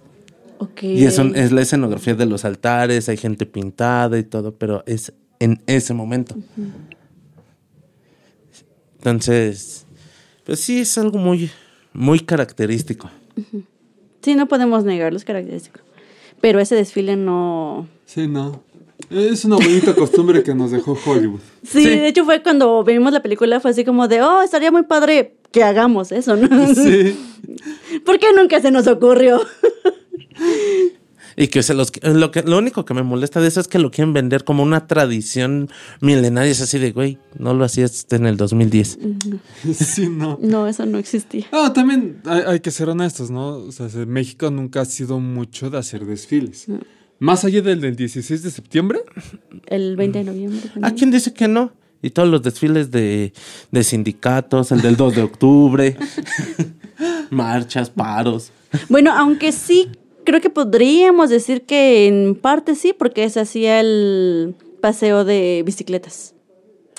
[0.59, 0.83] Ok.
[0.83, 5.13] Y eso es la escenografía de los altares, hay gente pintada y todo, pero es
[5.39, 6.35] en ese momento.
[8.97, 9.85] Entonces,
[10.45, 11.49] pues sí, es algo muy,
[11.93, 13.09] muy característico.
[14.21, 15.81] Sí, no podemos negar los característicos.
[16.41, 17.87] Pero ese desfile no...
[18.05, 18.63] Sí, no.
[19.09, 21.39] Es una bonita costumbre que nos dejó Hollywood.
[21.63, 21.89] Sí, Sí.
[21.89, 25.35] de hecho fue cuando vimos la película, fue así como de, oh, estaría muy padre
[25.51, 26.73] que hagamos eso, ¿no?
[26.75, 27.17] Sí.
[28.05, 29.41] ¿Por qué nunca se nos ocurrió?
[31.35, 33.79] Y que se los lo que lo único que me molesta de eso es que
[33.79, 35.69] lo quieren vender como una tradición
[36.01, 38.99] milenaria, es así de, güey, no lo hacías en el 2010.
[39.73, 40.37] Sí, no.
[40.41, 41.45] No, eso no existía.
[41.53, 43.51] Ah, también hay, hay que ser honestos, ¿no?
[43.53, 46.65] O sea, México nunca ha sido mucho de hacer desfiles.
[47.19, 48.99] Más allá del del 16 de septiembre,
[49.67, 50.61] El 20 de noviembre.
[50.81, 51.71] ¿A quién dice que no?
[52.01, 53.33] Y todos los desfiles de,
[53.71, 55.97] de sindicatos, el del 2 de octubre,
[57.29, 58.51] marchas, paros.
[58.87, 59.89] Bueno, aunque sí,
[60.23, 66.35] creo que podríamos decir que en parte sí, porque se hacía el paseo de bicicletas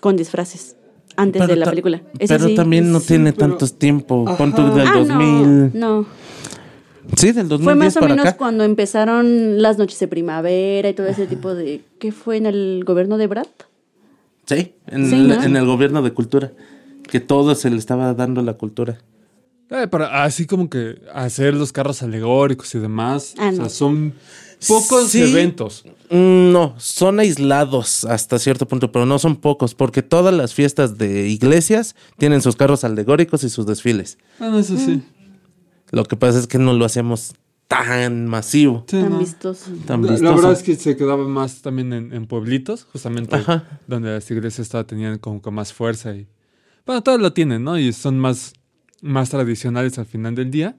[0.02, 0.76] con disfraces
[1.16, 2.02] antes de la película.
[2.18, 2.54] Pero sí.
[2.54, 4.24] también no Sí, tiene pero- tantos tiempo.
[4.37, 5.70] Pon del Ah, 2000.
[5.78, 6.06] no, no.
[7.16, 8.37] Sí, del 2010 Fue más o para menos acá.
[8.37, 11.83] cuando empezaron las noches de primavera y todo ese tipo de...
[11.99, 13.46] ¿Qué fue en el gobierno de Brad?
[14.46, 15.42] Sí, en, Sí, el, ¿no?
[15.42, 16.53] en el gobierno de cultura.
[17.09, 18.99] Que todo se le estaba dando la cultura.
[19.70, 23.35] eh, para así como que hacer los carros alegóricos y demás.
[23.38, 24.14] Ah, o sea, son
[24.66, 25.23] pocos Sí.
[25.23, 25.85] eventos.
[26.11, 30.99] Mm, No, son aislados hasta cierto punto, pero no son pocos, porque todas las fiestas
[30.99, 34.18] de iglesias tienen sus carros alegóricos y sus desfiles.
[34.40, 35.03] Bueno, eso sí.
[35.90, 37.35] Lo que pasa es que no lo hacemos
[37.68, 39.18] tan masivo, Sí, Tan no.
[39.20, 39.70] vistoso.
[39.87, 40.24] tan La- vistoso.
[40.24, 43.81] La verdad es que se quedaba más también en, en pueblitos, justamente Ajá.
[43.87, 46.26] donde las iglesias todavía tenían como con más fuerza y
[46.87, 47.79] bueno, todas lo tienen, ¿no?
[47.79, 48.55] Y son más,
[49.03, 50.76] más tradicionales al final del día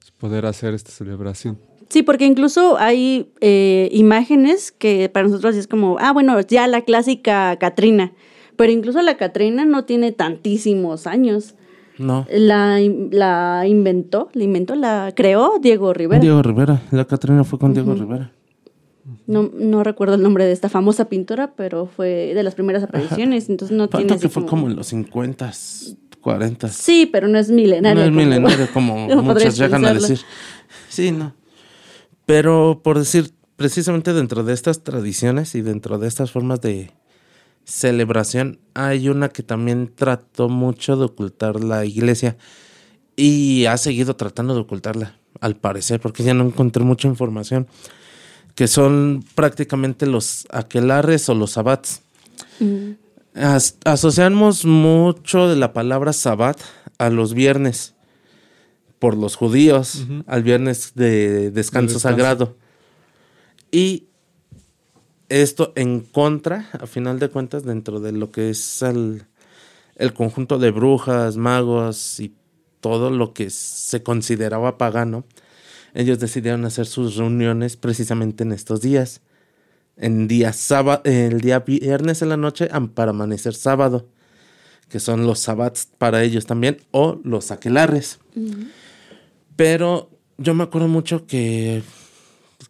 [0.00, 1.58] pues, poder hacer esta celebración.
[1.88, 6.82] Sí, porque incluso hay eh, imágenes que para nosotros es como, ah, bueno, ya la
[6.82, 8.12] clásica Catrina.
[8.56, 11.54] Pero incluso la Catrina no tiene tantísimos años.
[11.98, 12.26] No.
[12.30, 12.78] La,
[13.10, 16.20] la inventó, la inventó, la creó Diego Rivera.
[16.20, 18.32] Diego Rivera, la Catrina fue con Diego Rivera.
[19.26, 23.48] No, no recuerdo el nombre de esta famosa pintora, pero fue de las primeras apariciones,
[23.48, 24.18] entonces no tiene...
[24.18, 25.50] Que fue como en los 50,
[26.20, 26.68] 40.
[26.68, 28.02] Sí, pero no es milenario.
[28.02, 30.18] No es como- milenario como podrías llegan a decir.
[30.88, 31.34] Sí, no.
[32.26, 36.90] Pero por decir, precisamente dentro de estas tradiciones y dentro de estas formas de
[37.64, 42.36] celebración, hay una que también trató mucho de ocultar la iglesia
[43.16, 47.66] y ha seguido tratando de ocultarla, al parecer, porque ya no encontré mucha información,
[48.54, 52.02] que son prácticamente los aquelarres o los sabbats.
[52.60, 52.92] Mm.
[53.34, 56.58] As- asociamos mucho de la palabra sabbat
[56.98, 57.94] a los viernes
[58.98, 61.98] por los judíos, al viernes de descanso, descanso.
[62.00, 62.56] sagrado.
[63.70, 64.07] Y
[65.28, 69.24] esto en contra, a final de cuentas, dentro de lo que es el,
[69.96, 72.34] el conjunto de brujas, magos y
[72.80, 75.24] todo lo que se consideraba pagano,
[75.94, 79.20] ellos decidieron hacer sus reuniones precisamente en estos días.
[79.96, 84.06] En día sábado, el día viernes en la noche para amanecer sábado,
[84.88, 88.20] que son los sabbats para ellos también, o los aquelarres.
[89.56, 91.82] Pero yo me acuerdo mucho que,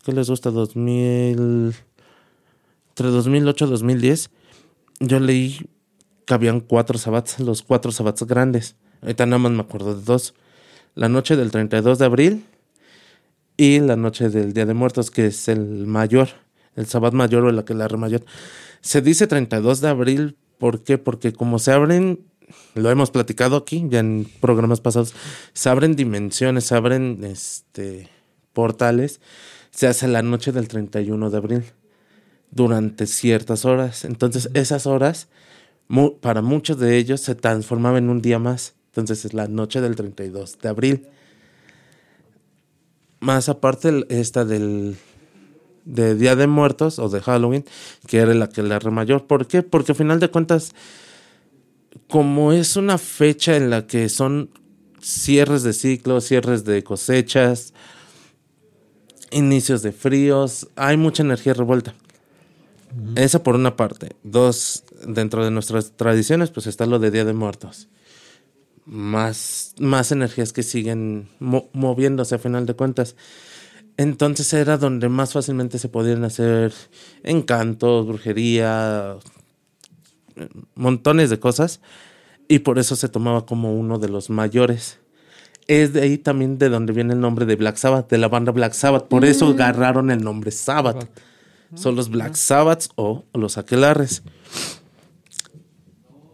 [0.04, 0.50] ¿qué les gusta?
[0.50, 1.74] 2000,
[2.98, 4.30] entre 2008 y 2010,
[4.98, 5.70] yo leí
[6.26, 8.74] que habían cuatro sabbats, los cuatro sabbats grandes.
[9.02, 10.34] Ahorita nada más me acuerdo de dos.
[10.96, 12.44] La noche del 32 de abril
[13.56, 16.28] y la noche del Día de Muertos, que es el mayor,
[16.74, 18.24] el sabbat mayor o el aquelarre mayor.
[18.80, 20.98] Se dice 32 de abril, ¿por qué?
[20.98, 22.26] Porque como se abren,
[22.74, 25.14] lo hemos platicado aquí, ya en programas pasados,
[25.52, 28.08] se abren dimensiones, se abren este,
[28.52, 29.20] portales,
[29.70, 31.64] se hace la noche del 31 de abril,
[32.50, 34.04] durante ciertas horas.
[34.04, 35.28] Entonces, esas horas,
[35.88, 38.74] mu- para muchos de ellos, se transformaba en un día más.
[38.88, 41.06] Entonces, es la noche del 32 de abril.
[43.20, 44.96] Más aparte, esta del
[45.84, 47.64] de Día de Muertos o de Halloween,
[48.06, 49.26] que era la que la mayor.
[49.26, 49.62] ¿Por qué?
[49.62, 50.72] Porque al final de cuentas,
[52.08, 54.50] como es una fecha en la que son
[55.00, 57.72] cierres de ciclos, cierres de cosechas,
[59.30, 61.94] inicios de fríos, hay mucha energía revuelta.
[63.16, 64.10] Esa por una parte.
[64.22, 67.88] Dos, dentro de nuestras tradiciones, pues está lo de Día de Muertos.
[68.86, 73.16] Más, más energías que siguen mo- moviéndose a final de cuentas.
[73.98, 76.72] Entonces era donde más fácilmente se podían hacer
[77.24, 79.16] encantos, brujería,
[80.74, 81.80] montones de cosas.
[82.48, 84.98] Y por eso se tomaba como uno de los mayores.
[85.66, 88.52] Es de ahí también de donde viene el nombre de Black Sabbath, de la banda
[88.52, 89.06] Black Sabbath.
[89.08, 91.10] Por eso agarraron el nombre Sabbath.
[91.74, 94.22] Son los Black Sabbaths o los aquelarres.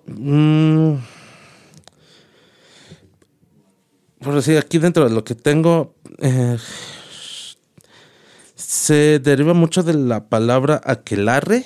[0.06, 0.94] Mm.
[4.20, 6.56] Por decir, aquí dentro de lo que tengo, eh,
[8.54, 11.64] se deriva mucho de la palabra aquelarre,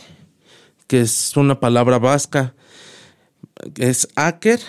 [0.87, 2.55] que es una palabra vasca.
[3.77, 4.61] Es aker,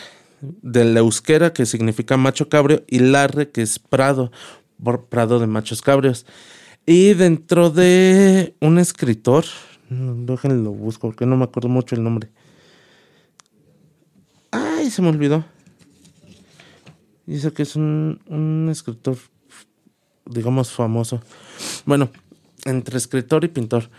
[0.41, 4.31] del euskera, que significa macho cabrio, y larre, que es prado,
[4.83, 6.25] por prado de machos cabrios.
[6.85, 9.45] Y dentro de un escritor,
[9.89, 12.29] mm, déjenlo busco porque no me acuerdo mucho el nombre.
[14.51, 15.45] Ay, se me olvidó.
[17.25, 19.17] Dice que es un, un escritor,
[20.25, 21.21] digamos, famoso.
[21.85, 22.09] Bueno,
[22.65, 23.89] entre escritor y pintor.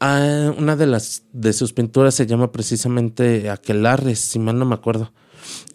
[0.00, 4.74] Ah, una de las de sus pinturas se llama precisamente Aquelarres, si mal no me
[4.74, 5.12] acuerdo.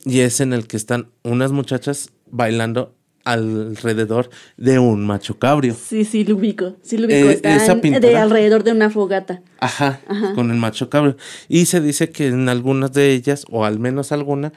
[0.06, 2.97] Y es en el que están unas muchachas bailando
[3.32, 5.76] alrededor de un macho cabrio.
[5.76, 6.76] Sí, sí, lo ubico.
[6.82, 7.30] Sí, lo ubico.
[7.30, 8.08] Eh, Está esa en- pintura.
[8.10, 9.42] de alrededor de una fogata.
[9.60, 10.02] Ajá,
[10.36, 11.18] con el macho cabrio.
[11.50, 14.54] Y se dice que en algunas de ellas, o al menos alguna,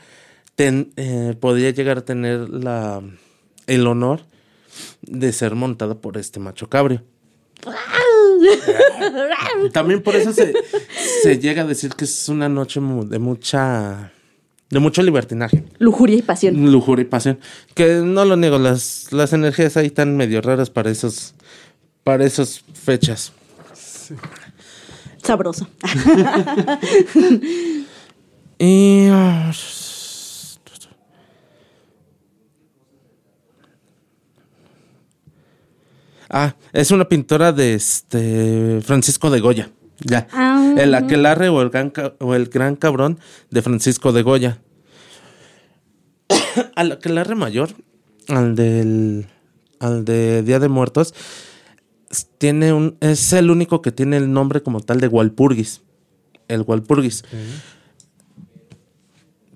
[0.57, 3.03] ten- eh, podría llegar a tener la,
[3.67, 4.21] el honor
[5.03, 7.03] de ser montada por este macho cabrio.
[9.73, 10.53] También por eso se,
[11.23, 14.13] se llega a decir que es una noche de mucha
[14.71, 16.71] de mucho libertinaje, Lujuria y pasión.
[16.73, 17.39] lujuria y pasión.
[17.75, 21.35] Que no lo niego, las, las energías ahí están medio raras para esos
[22.05, 23.33] para esas fechas.
[25.23, 25.67] Sabroso.
[28.63, 29.07] Y.
[29.11, 29.51] ah,
[36.29, 39.71] Ah, es una pintora de este Francisco de Goya.
[40.03, 40.27] Ya.
[40.33, 40.75] Ah.
[40.79, 43.19] el aquelarre o el, gran, o el gran cabrón
[43.51, 44.59] de Francisco de Goya.
[46.75, 47.71] al aquelarre mayor,
[48.29, 49.27] al del.
[49.79, 51.15] al de Día de Muertos,
[52.39, 52.97] tiene un.
[53.01, 55.83] es el único que tiene el nombre como tal de Walpurgis.
[56.49, 57.25] El Walpurgis.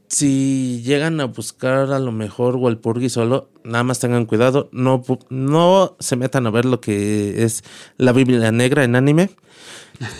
[0.08, 5.96] si llegan a buscar a lo mejor Walpurgi solo, nada más tengan cuidado, no, no
[5.98, 7.64] se metan a ver lo que es
[7.96, 9.30] la Biblia negra en anime.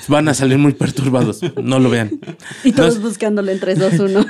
[0.08, 2.20] Van a salir muy perturbados, no lo vean.
[2.62, 4.26] Y todos buscándolo en 3, 2, 1.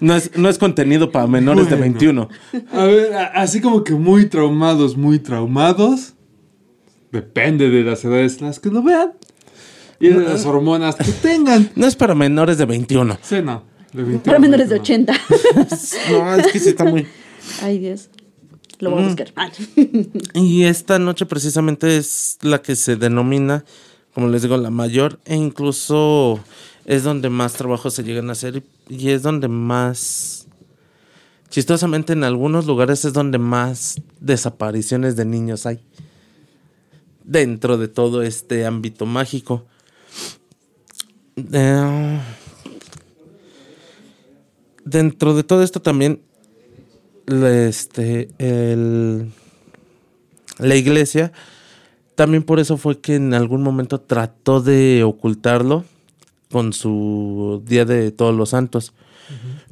[0.00, 2.28] no, es, no es contenido para menores de 21.
[2.72, 6.14] A ver, así como que muy traumados, muy traumados.
[7.10, 9.12] Depende de las edades las que lo vean.
[9.98, 11.70] Y de las hormonas que tengan.
[11.74, 13.18] No es para menores de 21.
[13.22, 13.64] Sí, no.
[14.24, 15.12] Para menores de 80.
[16.10, 17.06] no, es que sí está muy.
[17.62, 18.10] Ay, Dios.
[18.78, 19.32] Lo voy a buscar.
[20.34, 23.64] y esta noche precisamente es la que se denomina
[24.16, 26.40] como les digo, la mayor e incluso
[26.86, 30.46] es donde más trabajo se llegan a hacer y es donde más,
[31.50, 35.80] chistosamente en algunos lugares es donde más desapariciones de niños hay
[37.24, 39.66] dentro de todo este ámbito mágico.
[41.52, 42.18] Eh,
[44.82, 46.22] dentro de todo esto también
[47.26, 48.30] este,
[50.56, 51.32] la iglesia
[52.16, 55.84] también por eso fue que en algún momento trató de ocultarlo
[56.50, 58.92] con su Día de Todos los Santos.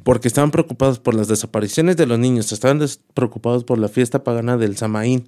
[0.03, 4.57] Porque estaban preocupados por las desapariciones de los niños, estaban preocupados por la fiesta pagana
[4.57, 5.25] del Samaín.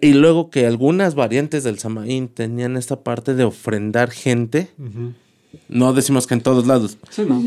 [0.00, 4.70] Y luego que algunas variantes del Samaín tenían esta parte de ofrendar gente.
[5.68, 6.96] No decimos que en todos lados.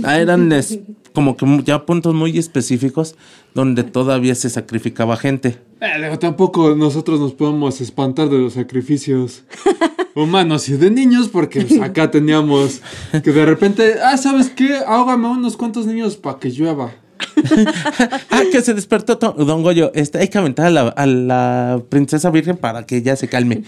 [0.03, 0.51] Ah, eran
[1.17, 3.15] como que ya puntos muy específicos
[3.55, 5.57] donde todavía se sacrificaba gente.
[5.81, 9.43] Eh, tampoco nosotros nos podemos espantar de los sacrificios
[10.15, 12.83] humanos y de niños porque pues, acá teníamos
[13.23, 14.77] que de repente, ah, ¿sabes qué?
[14.85, 16.93] Ahógame unos cuantos niños para que llueva.
[18.29, 19.91] ah, que se despertó Don Goyo.
[19.95, 23.63] Este, hay que aventar a la, a la, princesa virgen para que ya se calme.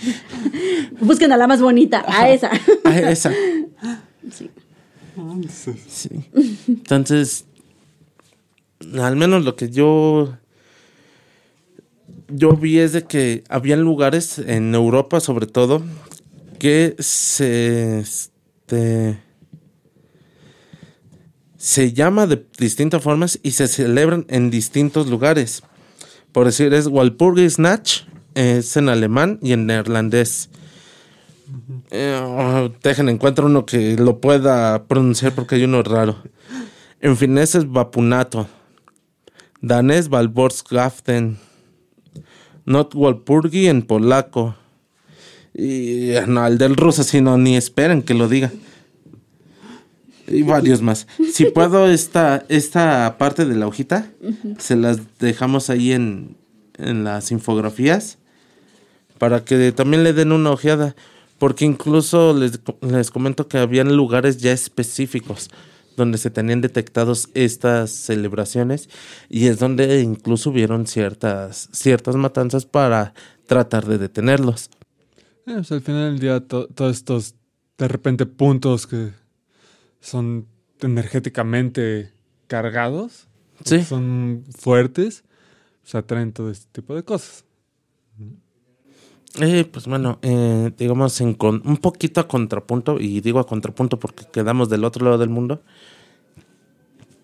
[1.02, 2.52] Busquen a la más bonita, a esa.
[2.84, 3.32] A esa.
[4.32, 4.52] Sí.
[6.68, 7.46] Entonces,
[9.00, 10.38] al menos lo que yo
[12.32, 15.84] yo vi es de que había lugares en Europa sobre todo
[16.60, 19.20] que se este,
[21.58, 25.64] se llama de distintas formas y se celebran en distintos lugares.
[26.32, 30.50] Por decir, es Walpurgisnacht, es en alemán y en neerlandés.
[31.92, 36.18] Eh, dejen, encuentro uno que lo pueda pronunciar porque hay uno raro.
[37.00, 38.48] En finés es Vapunato.
[39.62, 41.38] Danés Valborgsgaften.
[42.66, 44.56] Not Walpurgi en polaco.
[45.54, 48.52] Y no, el del ruso, si no, ni esperen que lo diga.
[50.28, 51.08] Y varios más.
[51.34, 54.12] Si puedo, esta, esta parte de la hojita,
[54.60, 56.38] se las dejamos ahí en,
[56.78, 58.20] en las infografías
[59.18, 60.96] para que también le den una ojeada
[61.40, 65.50] porque incluso les, les comento que habían lugares ya específicos
[66.00, 68.90] donde se tenían detectados estas celebraciones
[69.30, 73.14] y es donde incluso hubieron ciertas, ciertas matanzas para
[73.48, 74.70] tratar de detenerlos.
[75.46, 77.36] Eh, pues, al final del día todos estos
[77.78, 79.12] de repente puntos que
[80.00, 80.48] son
[80.80, 82.14] energéticamente
[82.48, 83.28] cargados,
[83.88, 85.24] son fuertes,
[85.84, 87.44] se atraen todo este tipo de cosas.
[89.40, 94.00] Eh, pues bueno, eh, digamos en con, un poquito a contrapunto, y digo a contrapunto
[94.00, 95.62] porque quedamos del otro lado del mundo,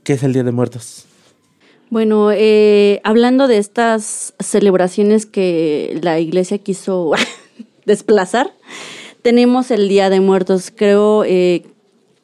[0.04, 1.08] ¿qué es el Día de Muertos?
[1.89, 7.12] Bueno, eh, hablando de estas celebraciones que la iglesia quiso
[7.86, 8.54] desplazar,
[9.22, 10.72] tenemos el Día de Muertos.
[10.76, 11.63] Creo eh,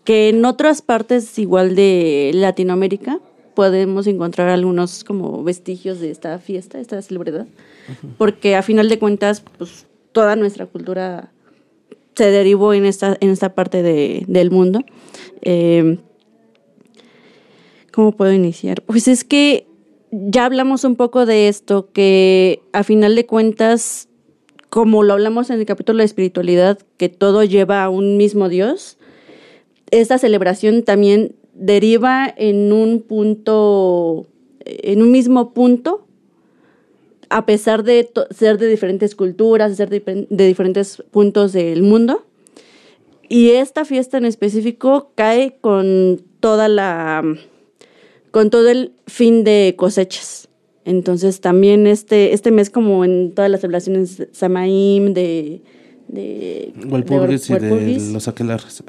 [0.04, 3.20] que en otras partes igual de Latinoamérica
[3.54, 7.48] podemos encontrar algunos como vestigios de esta fiesta, esta celebridad
[8.18, 11.32] porque a final de cuentas, pues toda nuestra cultura
[12.16, 14.82] se derivó en esta, en esta parte de, del mundo.
[15.42, 15.98] Eh,
[17.92, 18.82] ¿Cómo puedo iniciar?
[18.84, 19.68] Pues es que
[20.12, 24.08] ya hablamos un poco de esto, que a final de cuentas,
[24.70, 28.98] como lo hablamos en el capítulo de espiritualidad, que todo lleva a un mismo Dios,
[29.90, 34.28] esta celebración también deriva en un punto,
[34.66, 36.08] en un mismo punto
[37.32, 42.26] a pesar de ser de diferentes culturas, ser de, diferentes puntos del mundo.
[43.30, 47.24] Y esta fiesta en específico cae con toda la
[48.32, 50.50] con todo el fin de cosechas.
[50.84, 55.62] Entonces también este, este mes, como en todas las celebraciones Samaim, de,
[56.10, 58.84] de, y de los aquelarres.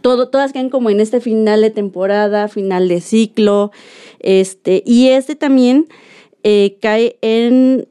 [0.00, 3.72] Todo, todas caen como en este final de temporada, final de ciclo.
[4.20, 5.86] Este, y este también
[6.44, 7.86] eh, cae en,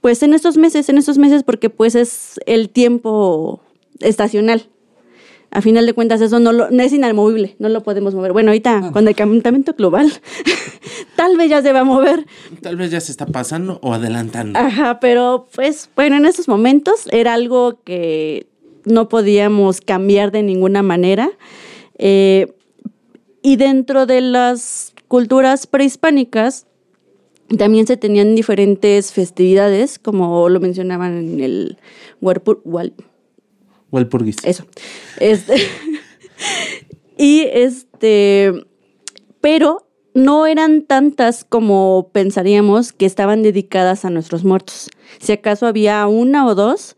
[0.00, 3.60] pues en estos meses, en estos meses porque pues es el tiempo
[4.00, 4.68] estacional.
[5.50, 8.32] A final de cuentas eso no, lo, es inamovible, no lo podemos mover.
[8.32, 8.92] Bueno, ahorita Ah.
[8.92, 10.12] con el calentamiento global,
[11.16, 12.26] tal vez ya se va a mover.
[12.60, 14.58] Tal vez ya se está pasando o adelantando.
[14.58, 18.48] Ajá, pero pues bueno, en esos momentos era algo que
[18.84, 21.30] no podíamos cambiar de ninguna manera.
[21.98, 22.52] Eh,
[23.40, 26.66] y dentro de las culturas prehispánicas
[27.58, 31.78] también se tenían diferentes festividades, como lo mencionaban en el
[32.20, 32.94] Walpurgis.
[34.44, 34.64] eso.
[35.20, 35.56] Este,
[37.18, 38.52] y este,
[39.40, 44.88] pero no eran tantas como pensaríamos que estaban dedicadas a nuestros muertos.
[45.20, 46.96] Si acaso había una o dos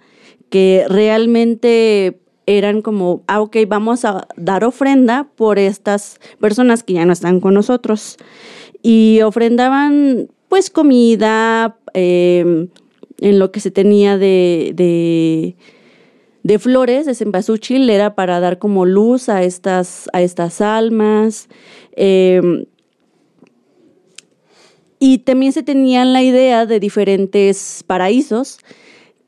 [0.51, 7.05] que realmente eran como, ah, ok, vamos a dar ofrenda por estas personas que ya
[7.05, 8.17] no están con nosotros.
[8.83, 12.69] Y ofrendaban pues comida, eh,
[13.21, 15.55] en lo que se tenía de,
[16.43, 21.49] de, flores de cempasúchil era para dar como luz a estas, a estas almas.
[21.93, 22.67] eh,
[24.99, 28.59] y también se tenían la idea de diferentes paraísos,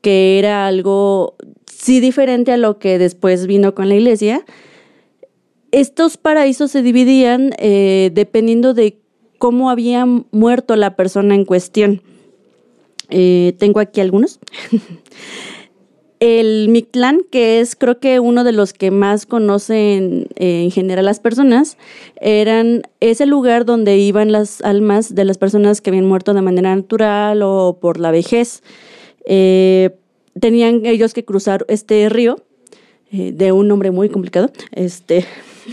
[0.01, 4.45] que era algo sí diferente a lo que después vino con la iglesia.
[5.71, 8.99] Estos paraísos se dividían eh, dependiendo de
[9.39, 12.03] cómo había muerto la persona en cuestión.
[13.09, 14.39] Eh, tengo aquí algunos.
[16.19, 21.05] El Mictlán, que es creo que uno de los que más conocen eh, en general
[21.05, 21.77] las personas,
[22.19, 26.75] eran ese lugar donde iban las almas de las personas que habían muerto de manera
[26.75, 28.63] natural o por la vejez.
[29.25, 29.91] Eh,
[30.37, 32.43] tenían ellos que cruzar este río
[33.11, 35.25] de un nombre muy complicado, este,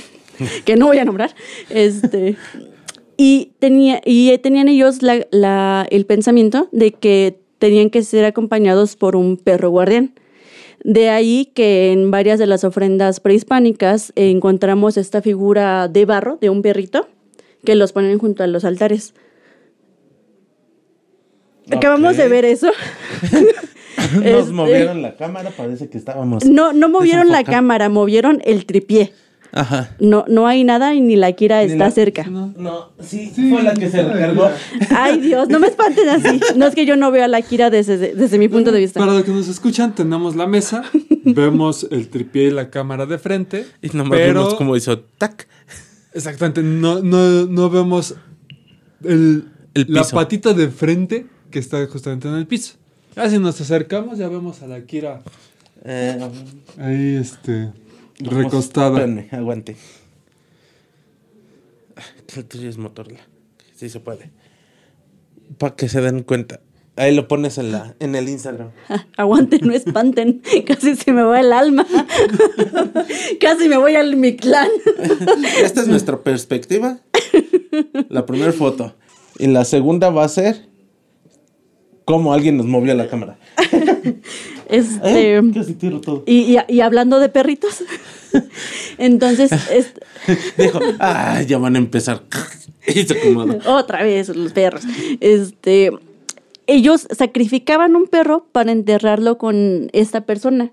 [0.65, 1.35] que no voy a nombrar,
[1.69, 2.37] este,
[3.17, 8.97] y, tenía, y tenían ellos la- la- el pensamiento de que tenían que ser acompañados
[8.97, 10.13] por un perro guardián.
[10.85, 16.39] De ahí que en varias de las ofrendas prehispánicas eh, encontramos esta figura de barro
[16.41, 17.09] de un perrito
[17.65, 19.15] que los ponen junto a los altares.
[21.71, 22.71] Acabamos de ver eso.
[24.15, 26.45] Nos Este- movieron la cámara, parece que estábamos.
[26.45, 29.13] No, no movieron la cámara, movieron el tripié.
[29.57, 29.97] Ajá.
[30.01, 32.25] No, no hay nada y ni la Kira Ni está la- cerca.
[32.29, 34.51] No, sí, fue la que se recargó.
[34.91, 36.41] Ay, Dios, no me espanten así.
[36.57, 39.01] No es que yo no veo a la Kira desde, desde mi punto de vista.
[39.01, 40.85] Para los que nos escuchan, tenemos la mesa,
[41.25, 43.67] vemos el tripié y la cámara de frente.
[43.81, 45.49] Y nomás pero vemos cómo hizo tac.
[46.13, 48.15] Exactamente, no, no, no vemos
[49.05, 49.45] el,
[49.75, 52.75] El la patita de frente que está justamente en el piso.
[53.15, 55.23] Ya si nos acercamos, ya vemos a la Kira
[55.85, 56.19] Eh,
[56.79, 57.71] ahí, este,
[58.21, 59.07] vamos, recostada.
[59.31, 59.77] Aguante.
[61.97, 62.03] Ah,
[62.37, 63.21] el tuyo es motorla.
[63.75, 64.31] Sí se puede.
[65.59, 66.61] Para que se den cuenta.
[66.99, 68.71] Ahí lo pones en, la, en el Instagram.
[69.19, 70.43] Aguanten, no espanten.
[70.67, 71.87] Casi se me va el alma.
[73.41, 74.69] Casi me voy al Mictlán.
[75.63, 77.01] Esta es nuestra perspectiva.
[78.09, 78.95] La primera foto.
[79.39, 80.69] Y la segunda va a ser
[82.07, 83.39] cómo alguien nos movió la cámara.
[84.69, 85.37] Este.
[85.37, 86.23] Eh, Casi tiro todo.
[86.27, 87.83] Y, y- y hablando de perritos.
[88.99, 89.93] Entonces, es-
[90.59, 92.23] Dijo, ah, ya van a empezar.
[93.67, 94.83] Otra vez los perros.
[95.21, 95.91] Este,
[96.67, 100.73] ellos sacrificaban un perro para enterrarlo con esta persona,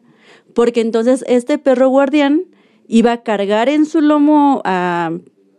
[0.54, 2.44] porque entonces este perro guardián
[2.88, 5.12] iba a cargar en su lomo a,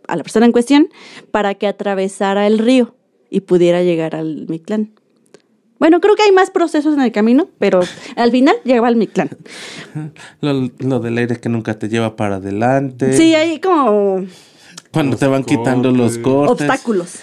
[0.06, 0.88] a la persona en cuestión
[1.30, 2.94] para que atravesara el río
[3.30, 4.92] y pudiera llegar al Mictlán.
[5.84, 7.80] Bueno, creo que hay más procesos en el camino, pero
[8.16, 9.28] al final llegaba al Mictlán.
[10.40, 13.14] Lo, lo del aire que nunca te lleva para adelante.
[13.14, 14.24] Sí, hay como
[14.90, 16.52] Cuando Los te van quitando los cortes.
[16.70, 17.16] obstáculos.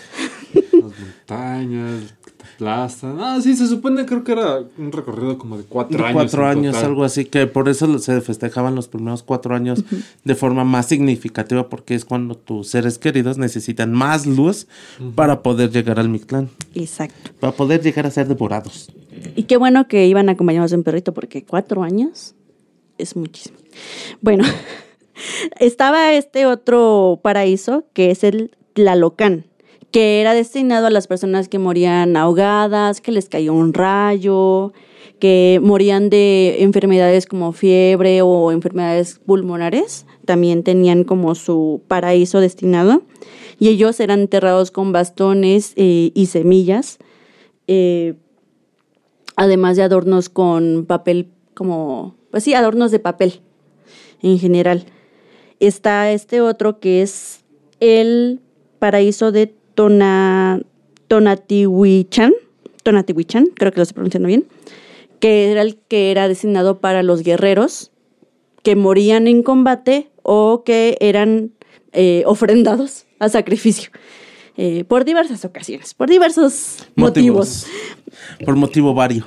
[0.53, 2.13] Las montañas,
[2.61, 3.17] aplastan.
[3.19, 6.13] Ah, sí, se supone, creo que era un recorrido como de cuatro De años.
[6.13, 6.89] cuatro años, total.
[6.91, 9.83] algo así, que por eso se festejaban los primeros cuatro años
[10.23, 14.67] de forma más significativa, porque es cuando tus seres queridos necesitan más luz
[15.15, 17.31] para poder llegar al Mictlán, Exacto.
[17.39, 18.91] para poder llegar a ser devorados.
[19.35, 22.35] Y qué bueno que iban acompañados de un perrito, porque cuatro años
[22.97, 23.57] es muchísimo.
[24.21, 24.43] Bueno,
[25.59, 29.45] estaba este otro paraíso, que es el Tlalocán,
[29.91, 34.73] que era destinado a las personas que morían ahogadas, que les cayó un rayo,
[35.19, 40.05] que morían de enfermedades como fiebre o enfermedades pulmonares.
[40.25, 43.03] También tenían como su paraíso destinado.
[43.59, 46.97] Y ellos eran enterrados con bastones eh, y semillas.
[47.67, 48.15] eh,
[49.35, 53.41] además de adornos con papel como, pues sí, adornos de papel
[54.21, 54.85] en general.
[55.59, 57.43] Está este otro que es
[57.79, 58.41] el
[58.79, 60.61] paraíso de Tona,
[61.07, 62.33] Tonatihuichan,
[62.83, 64.45] Tonatihuichan, creo que lo estoy pronunciando bien,
[65.19, 67.91] que era el que era designado para los guerreros
[68.63, 71.51] que morían en combate o que eran
[71.93, 73.91] eh, ofrendados a sacrificio.
[74.57, 77.65] Eh, por diversas ocasiones, por diversos motivos.
[78.43, 79.25] Por motivo vario.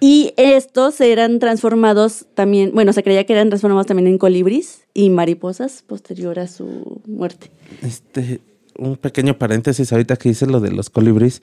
[0.00, 5.08] Y estos eran transformados también, bueno, se creía que eran transformados también en colibris y
[5.08, 7.50] mariposas posterior a su muerte.
[7.80, 8.40] Este,
[8.78, 11.42] un pequeño paréntesis ahorita que dice lo de los colibris.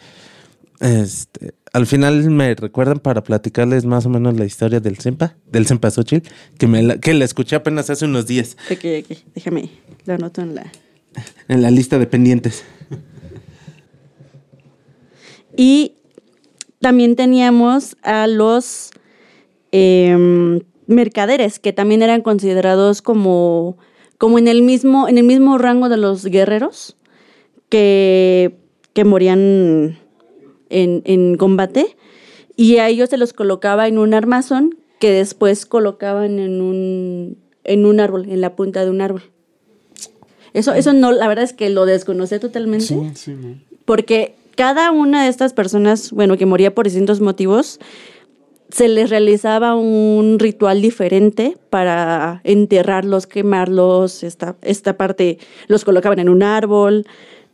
[0.80, 5.68] Este, al final me recuerdan para platicarles más o menos la historia del Sempa, del
[5.68, 6.24] Cempasúchil,
[6.58, 8.58] que me la, que la escuché apenas hace unos días.
[8.72, 9.70] Ok, ok, déjame,
[10.06, 10.72] lo anoto en la...
[11.50, 12.64] En la lista de pendientes.
[15.58, 15.96] Y
[16.80, 18.92] también teníamos a los
[19.72, 23.78] em, mercaderes, que también eran considerados como,
[24.18, 26.96] como en, el mismo, en el mismo rango de los guerreros
[27.72, 28.58] que,
[28.94, 29.98] que morían
[30.70, 31.96] en, en combate.
[32.56, 37.86] Y a ellos se los colocaba en un armazón que después colocaban en un, en
[37.88, 39.24] un árbol, en la punta de un árbol.
[40.54, 42.86] Eso, eso no, la verdad es que lo desconocí totalmente.
[42.86, 43.56] Sí, sí, no.
[43.86, 47.80] Porque cada una de estas personas, bueno, que moría por distintos motivos,
[48.70, 56.30] se les realizaba un ritual diferente para enterrarlos, quemarlos, esta, esta parte los colocaban en
[56.30, 57.06] un árbol.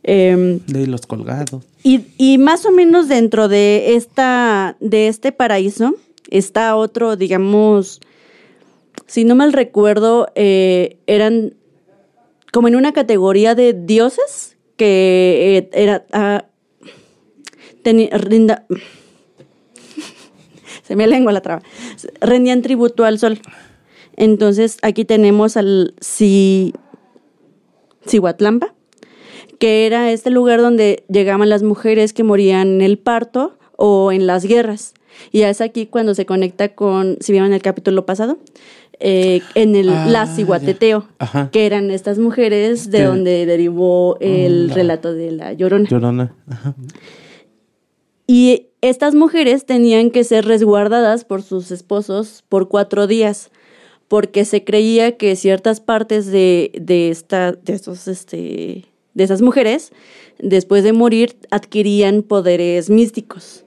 [0.08, 1.64] Em, De los colgados.
[1.82, 5.94] y, y más o menos dentro de, esta, de este paraíso
[6.30, 8.00] está otro, digamos,
[9.06, 11.54] si no mal recuerdo, eh, eran
[12.52, 16.04] como en una categoría de dioses que eh, era...
[16.12, 16.44] ah,
[17.84, 18.66] rinda-
[20.82, 21.62] se me lengua la traba.
[22.20, 23.40] Rendían tributo al sol.
[24.16, 26.74] Entonces aquí tenemos al Si-
[28.06, 28.74] Cihuatlampa,
[29.58, 34.26] que era este lugar donde llegaban las mujeres que morían en el parto o en
[34.26, 34.94] las guerras.
[35.32, 38.38] Y es aquí cuando se conecta con, si vieron el capítulo pasado,
[39.00, 40.06] eh, en el Ah,
[41.52, 45.88] que eran estas mujeres de donde derivó el la- relato de la llorona.
[45.88, 46.34] Llorona.
[46.48, 46.74] Ajá.
[48.26, 53.50] Y estas mujeres tenían que ser resguardadas por sus esposos por cuatro días,
[54.08, 58.84] porque se creía que ciertas partes de, de, esta, de, estos, este,
[59.18, 59.92] de esas mujeres,
[60.38, 63.64] después de morir, adquirían poderes místicos.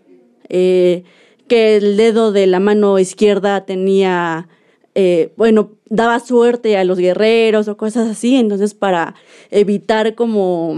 [0.50, 1.04] Eh,
[1.48, 4.48] que el dedo de la mano izquierda tenía,
[4.96, 9.16] eh, bueno, daba suerte a los guerreros o cosas así, entonces para
[9.50, 10.76] evitar como,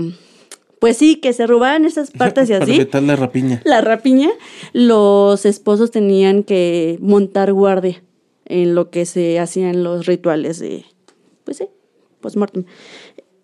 [0.80, 3.62] pues sí, que se robaran esas partes y Para así evitar la rapiña.
[3.66, 4.32] la rapiña,
[4.74, 8.04] los esposos tenían que montar guardia
[8.46, 10.86] en lo que se hacían los rituales de,
[11.44, 11.66] pues sí,
[12.20, 12.66] postmortem.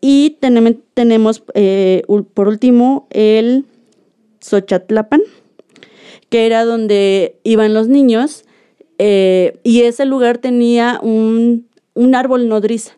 [0.02, 3.66] Y tenemos, tenemos eh, por último el
[4.40, 5.22] Xochitlapan,
[6.30, 8.46] que era donde iban los niños,
[8.98, 12.94] eh, y ese lugar tenía un, un árbol nodriza,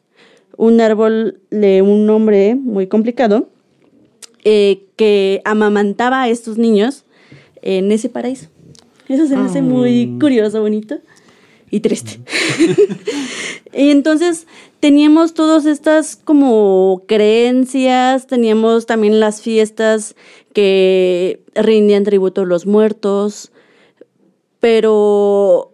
[0.58, 3.50] un árbol de un nombre muy complicado,
[4.44, 7.06] eh, que amamantaba a estos niños
[7.62, 8.48] en ese paraíso.
[9.08, 11.00] Eso se me hace muy curioso, bonito
[11.72, 12.20] y triste.
[13.74, 14.46] y entonces
[14.82, 20.16] teníamos todas estas como creencias, teníamos también las fiestas
[20.54, 23.52] que rindían tributo a los muertos,
[24.60, 25.72] pero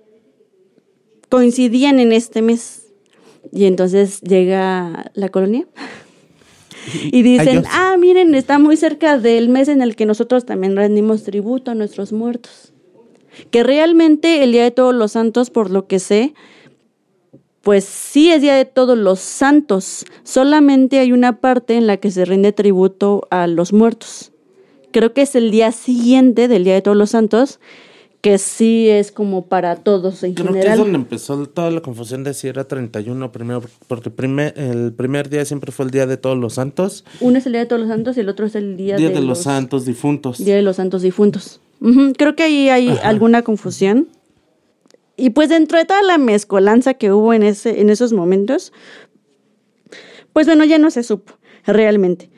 [1.29, 2.83] coincidían en este mes.
[3.51, 5.67] Y entonces llega la colonia
[7.11, 11.23] y dicen, ah, miren, está muy cerca del mes en el que nosotros también rendimos
[11.23, 12.73] tributo a nuestros muertos.
[13.51, 16.33] Que realmente el Día de Todos los Santos, por lo que sé,
[17.61, 20.05] pues sí es Día de Todos los Santos.
[20.23, 24.31] Solamente hay una parte en la que se rinde tributo a los muertos.
[24.91, 27.59] Creo que es el día siguiente del Día de Todos los Santos,
[28.21, 30.79] que sí es como para todos en Creo que es general.
[30.79, 35.45] donde empezó toda la confusión de si era 31 primero, porque primer, el primer día
[35.45, 37.89] siempre fue el Día de Todos los Santos, Uno es el Día de Todos los
[37.89, 40.37] Santos y el otro es el Día, Día de, los, Santos Difuntos.
[40.43, 41.59] Día de los Santos Difuntos.
[42.17, 44.07] Creo que ahí hay alguna confusión.
[45.15, 48.71] Y pues dentro de toda la mezcolanza que hubo en, ese, en esos momentos,
[50.31, 51.33] pues bueno, ya no se supo
[51.65, 52.29] realmente.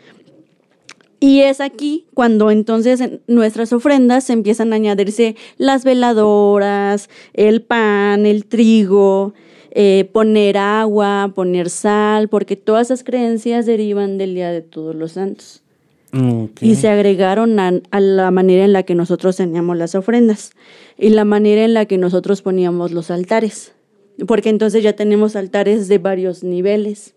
[1.20, 8.26] Y es aquí cuando entonces en nuestras ofrendas empiezan a añadirse las veladoras, el pan,
[8.26, 9.34] el trigo,
[9.72, 15.14] eh, poner agua, poner sal, porque todas esas creencias derivan del Día de Todos los
[15.14, 15.62] Santos
[16.62, 20.52] Y se agregaron a, a la manera en la que nosotros teníamos las ofrendas
[20.98, 23.74] y la manera en la que nosotros poníamos los altares.
[24.28, 27.14] Porque entonces ya tenemos altares de varios niveles.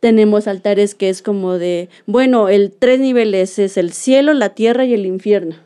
[0.00, 4.84] Tenemos altares que es como de, bueno, el tres niveles es el cielo, la tierra
[4.84, 5.56] y el infierno.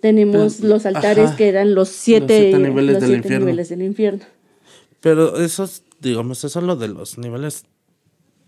[0.00, 3.46] Tenemos Pero, los altares ajá, que eran los siete, siete niveles los del siete infierno.
[3.46, 4.24] niveles del infierno.
[5.00, 7.64] Pero esos, digamos, eso es lo de los niveles,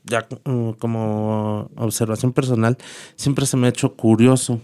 [0.06, 2.76] ya mm, como observación personal,
[3.16, 4.60] siempre se me ha hecho curioso.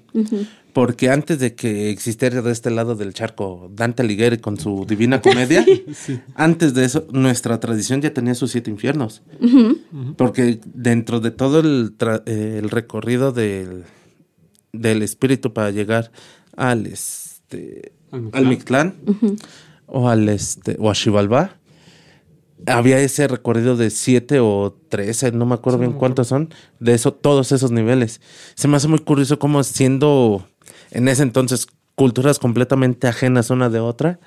[0.73, 5.21] Porque antes de que existiera de este lado del charco Dante Alighieri con su Divina
[5.21, 5.67] Comedia,
[6.35, 9.21] antes de eso, nuestra tradición ya tenía sus siete infiernos.
[10.17, 13.85] Porque dentro de todo el, tra- eh, el recorrido del,
[14.73, 16.11] del espíritu para llegar
[16.57, 18.95] al este Al al Mictlán.
[19.87, 21.59] O al este o a Xibalbá,
[22.67, 26.51] había ese recorrido de siete o trece, no me acuerdo bien cuántos son,
[26.81, 28.21] de eso, todos esos niveles.
[28.55, 30.47] Se me hace muy curioso cómo siendo
[30.91, 34.19] en ese entonces culturas completamente ajenas una de otra,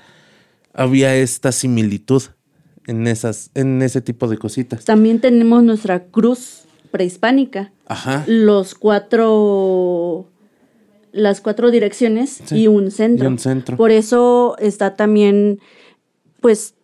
[0.73, 2.21] había esta similitud
[2.87, 4.85] en esas, en ese tipo de cositas.
[4.85, 7.71] También tenemos nuestra cruz prehispánica.
[7.87, 8.23] Ajá.
[8.27, 10.29] Los cuatro.
[11.11, 13.23] Las cuatro direcciones Sí, y un centro.
[13.25, 13.77] y un centro.
[13.77, 15.59] Por eso está también,
[16.41, 16.74] pues,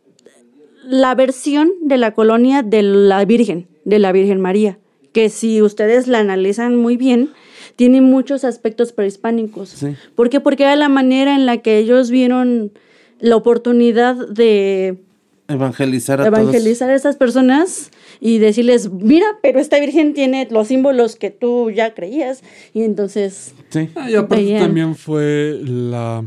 [0.84, 4.80] la versión de la colonia de la Virgen, de la Virgen María.
[5.14, 7.30] Que si ustedes la analizan muy bien,
[7.76, 9.70] tiene muchos aspectos prehispánicos.
[9.70, 9.96] Sí.
[10.16, 10.40] ¿Por qué?
[10.40, 12.72] Porque era la manera en la que ellos vieron
[13.20, 15.00] la oportunidad de
[15.48, 21.18] Evangelizar a evangelizar a esas personas y decirles, mira, pero esta virgen tiene los símbolos
[21.18, 22.42] que tú ya creías.
[22.74, 23.54] Y entonces.
[23.70, 23.90] Sí.
[23.96, 24.62] Ah, y aparte Veían.
[24.62, 26.24] también fue la,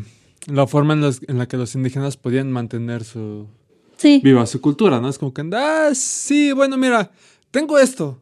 [0.47, 3.47] la forma en, las- en la que los indígenas podían mantener su
[4.05, 5.09] sí, viva su cultura, ¿no?
[5.09, 7.11] Es como que, ah, sí, bueno, mira,
[7.51, 8.21] tengo esto.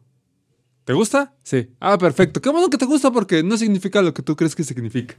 [0.85, 1.33] ¿Te gusta?
[1.43, 1.69] Sí.
[1.79, 2.41] Ah, perfecto.
[2.41, 5.15] Qué bueno que te gusta porque no significa lo que tú crees que significa.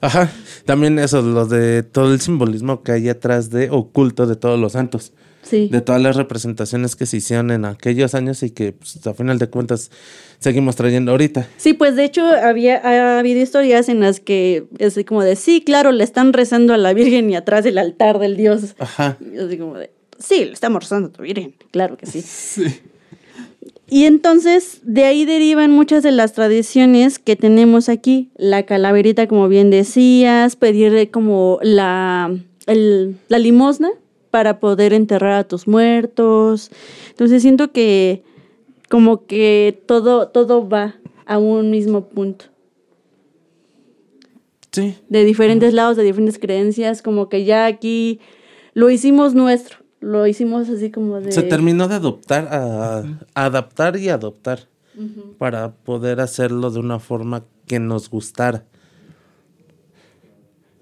[0.00, 0.30] Ajá,
[0.64, 4.72] también eso, lo de todo el simbolismo que hay atrás de oculto de todos los
[4.72, 5.12] santos,
[5.42, 5.68] sí.
[5.68, 9.38] de todas las representaciones que se hicieron en aquellos años y que pues, a final
[9.38, 9.92] de cuentas
[10.40, 11.48] seguimos trayendo ahorita.
[11.58, 15.36] Sí, pues de hecho había ha habido historias en las que es así como de,
[15.36, 18.74] sí, claro, le están rezando a la Virgen y atrás del altar del Dios.
[18.80, 22.20] Ajá, Y así como de, sí, le estamos rezando a tu Virgen, claro que sí.
[22.22, 22.64] Sí.
[23.88, 28.30] Y entonces de ahí derivan muchas de las tradiciones que tenemos aquí.
[28.36, 32.34] La calaverita, como bien decías, pedir como la,
[32.66, 33.90] el- la limosna
[34.30, 36.70] para poder enterrar a tus muertos.
[37.10, 38.22] Entonces siento que
[38.88, 40.96] como que todo, todo va
[41.26, 42.46] a un mismo punto.
[44.72, 48.18] sí, De diferentes lados, de diferentes creencias, como que ya aquí
[48.72, 49.78] lo hicimos nuestro.
[50.04, 51.32] Lo hicimos así como de...
[51.32, 53.02] se terminó de adoptar, a,
[53.34, 54.68] adaptar y adoptar
[55.38, 58.66] para poder hacerlo de una forma que nos gustara.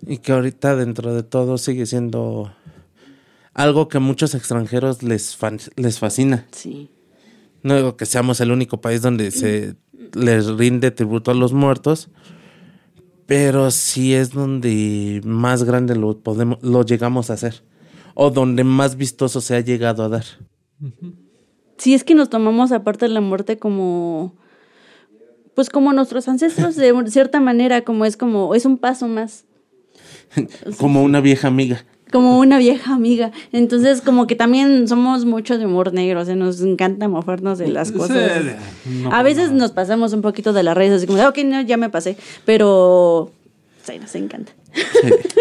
[0.04, 2.52] Y que ahorita dentro de todo sigue siendo
[3.54, 5.38] algo que a muchos extranjeros les,
[5.76, 6.48] les fascina.
[6.50, 6.90] Sí.
[7.62, 9.76] No digo que seamos el único país donde se
[10.14, 12.08] les rinde tributo a los muertos,
[13.26, 17.62] pero sí es donde más grande lo podemos, lo llegamos a hacer.
[18.14, 20.24] O donde más vistoso se ha llegado a dar.
[21.78, 24.34] Sí, es que nos tomamos aparte de la muerte como,
[25.54, 29.44] pues como nuestros ancestros de cierta manera, como es como, es un paso más,
[30.78, 31.84] Como una vieja amiga.
[32.10, 33.32] como una vieja amiga.
[33.52, 37.68] Entonces como que también somos mucho de humor negro, o sea, nos encanta mofarnos de
[37.68, 38.32] las cosas.
[38.84, 39.58] Sí, no, A veces no.
[39.58, 42.16] nos pasamos un poquito de las redes, así como, de, ok, no, ya me pasé,
[42.44, 43.30] pero
[43.82, 44.52] sí, nos encanta.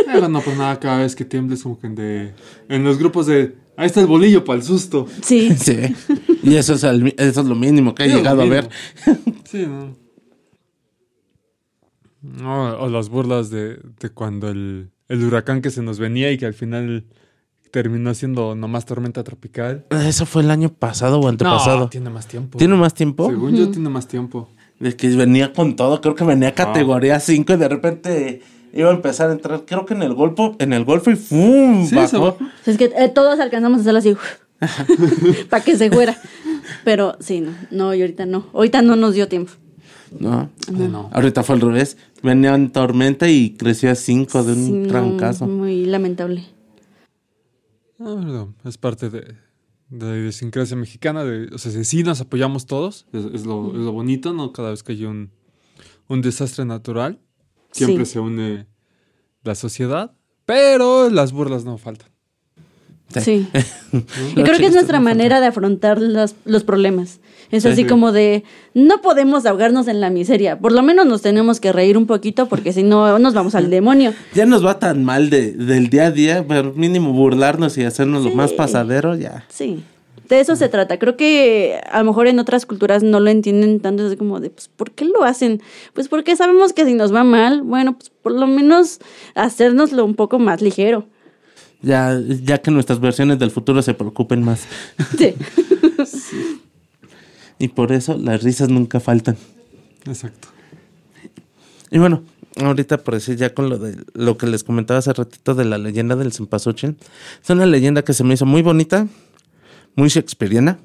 [0.06, 2.34] Pero no, pues nada, cada vez que tiembles como que de...
[2.70, 3.56] En los grupos de...
[3.78, 5.08] Ahí está el bolillo para el susto.
[5.22, 5.78] Sí, Sí.
[6.44, 8.70] Y eso es, eso es lo mínimo que he Sí, llegado a ver.
[9.46, 9.96] Sí, ¿no?
[12.22, 16.38] No, o las burlas de, de cuando el, el huracán que se nos venía y
[16.38, 17.06] que al final
[17.72, 19.86] terminó siendo nomás tormenta tropical.
[19.90, 21.80] Eso fue el año pasado o antepasado.
[21.80, 22.58] No, tiene más tiempo.
[22.60, 23.28] ¿Tiene más tiempo?
[23.30, 24.50] Según yo, tiene más tiempo.
[24.80, 28.42] De que venía con todo, creo que venía categoría 5 y de repente
[28.74, 31.86] iba a empezar a entrar, creo que en el golfo, en el golfo y ¡fum!
[31.88, 32.38] Sí, bajó.
[32.66, 34.16] es que eh, todos alcanzamos a hacerlo así,
[35.50, 36.18] para que se fuera.
[36.84, 39.52] Pero sí, no, no, y ahorita no, ahorita no nos dio tiempo.
[40.20, 40.50] No.
[40.72, 41.10] No.
[41.14, 41.98] Ahorita fue al revés.
[42.22, 45.48] Venía en tormenta y creció a 5 de un Sí, no, trancazo.
[45.48, 46.44] muy lamentable.
[48.00, 49.36] Ah, pero es parte de,
[49.90, 51.24] de la idiosincrasia mexicana.
[51.24, 54.52] De, o sea, sí nos apoyamos todos, es, es lo, es lo bonito, ¿no?
[54.52, 55.32] Cada vez que hay un,
[56.08, 57.20] un desastre natural,
[57.72, 58.14] siempre Sí.
[58.14, 58.66] se une
[59.44, 60.12] la sociedad,
[60.46, 62.10] pero las burlas no faltan.
[63.20, 63.48] Sí.
[64.38, 67.20] Y creo que es nuestra no manera de afrontar los, los problemas.
[67.52, 67.70] Es Sí.
[67.70, 67.88] así Sí.
[67.88, 70.58] como de, no podemos ahogarnos en la miseria.
[70.60, 73.70] Por lo menos nos tenemos que reír un poquito porque si no nos vamos al
[73.70, 74.14] demonio.
[74.34, 78.24] Ya nos va tan mal de, del día a día, pero mínimo burlarnos y hacernos
[78.24, 79.44] lo más pasadero, ya.
[79.50, 79.84] Sí.
[80.32, 80.98] De eso se trata.
[80.98, 84.10] Creo que a lo mejor en otras culturas no lo entienden tanto.
[84.10, 85.62] Es como de, pues, ¿por qué lo hacen?
[85.94, 89.00] Pues porque sabemos que si nos va mal, bueno, pues por lo menos
[89.36, 91.06] hacérnoslo un poco más ligero.
[91.82, 94.68] Ya, ya que nuestras versiones del futuro se preocupen más.
[95.18, 95.36] Sí.
[97.60, 99.38] Y por eso las risas nunca faltan.
[100.06, 100.48] Exacto.
[101.92, 102.24] Y bueno,
[102.56, 105.78] ahorita por decir ya con lo de lo que les comentaba hace ratito de la
[105.78, 106.96] leyenda del Cempasúchil,
[107.44, 109.08] es una leyenda que se me hizo muy bonita,
[109.96, 110.80] muy shakespeariana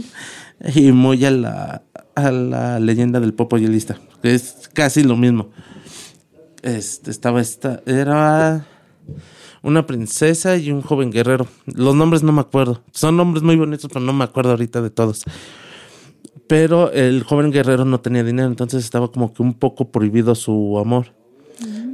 [0.74, 1.82] y muy a la,
[2.14, 5.50] a la leyenda del Popo Yelista, que es casi lo mismo.
[6.62, 8.66] Este, estaba esta, era
[9.62, 11.46] una princesa y un joven guerrero.
[11.66, 12.82] Los nombres no me acuerdo.
[12.92, 15.24] Son nombres muy bonitos, pero no me acuerdo ahorita de todos.
[16.46, 20.78] Pero el joven guerrero no tenía dinero, entonces estaba como que un poco prohibido su
[20.78, 21.14] amor.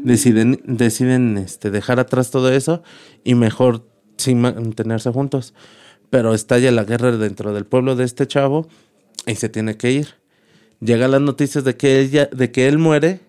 [0.02, 2.82] Deciden, deciden este, dejar atrás todo eso
[3.22, 3.86] y mejor
[4.16, 5.54] sin mantenerse juntos.
[6.10, 8.68] Pero estalla la guerra dentro del pueblo de este chavo
[9.26, 10.08] y se tiene que ir.
[10.80, 13.20] Llegan las noticias de que ella, de que él muere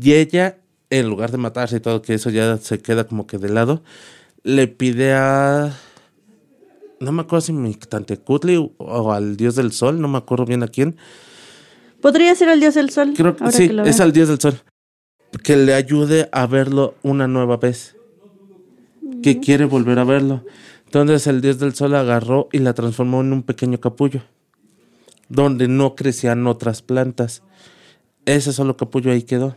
[0.00, 0.58] y ella,
[0.90, 3.82] en lugar de matarse y todo, que eso ya se queda como que de lado,
[4.42, 5.76] le pide a
[7.00, 10.62] no me acuerdo si Mictantecutli o, o al dios del sol, no me acuerdo bien
[10.62, 10.96] a quién.
[12.00, 13.14] Podría ser el dios del sol.
[13.16, 14.60] Creo que sí, que es al dios del sol.
[15.42, 17.96] Que le ayude a verlo una nueva vez.
[19.22, 20.44] Que quiere volver a verlo.
[20.94, 24.22] Entonces el dios del sol agarró y la transformó en un pequeño capullo.
[25.28, 27.42] Donde no crecían otras plantas.
[28.26, 29.56] Ese solo capullo ahí quedó.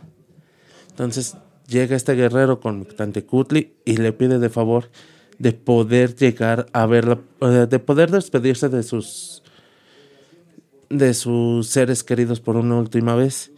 [0.90, 1.36] Entonces
[1.68, 4.90] llega este guerrero con Mictantecutli y le pide de favor
[5.38, 9.44] de poder llegar a verla, de poder despedirse de sus
[10.90, 13.52] de sus seres queridos por una última vez.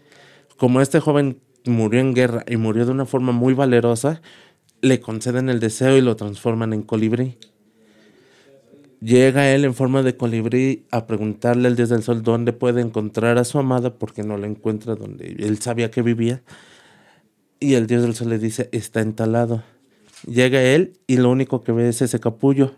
[0.59, 4.20] Como este joven murió en guerra y murió de una forma muy valerosa,
[4.83, 7.39] le conceden el deseo y lo transforman en colibrí.
[9.01, 13.38] Llega él en forma de colibrí a preguntarle al dios del sol dónde puede encontrar
[13.38, 16.42] a su amada porque no la encuentra donde él sabía que vivía.
[17.61, 19.62] Y el dios del sol le dice, está entalado.
[20.26, 22.74] Llega él y lo único que ve es ese capullo.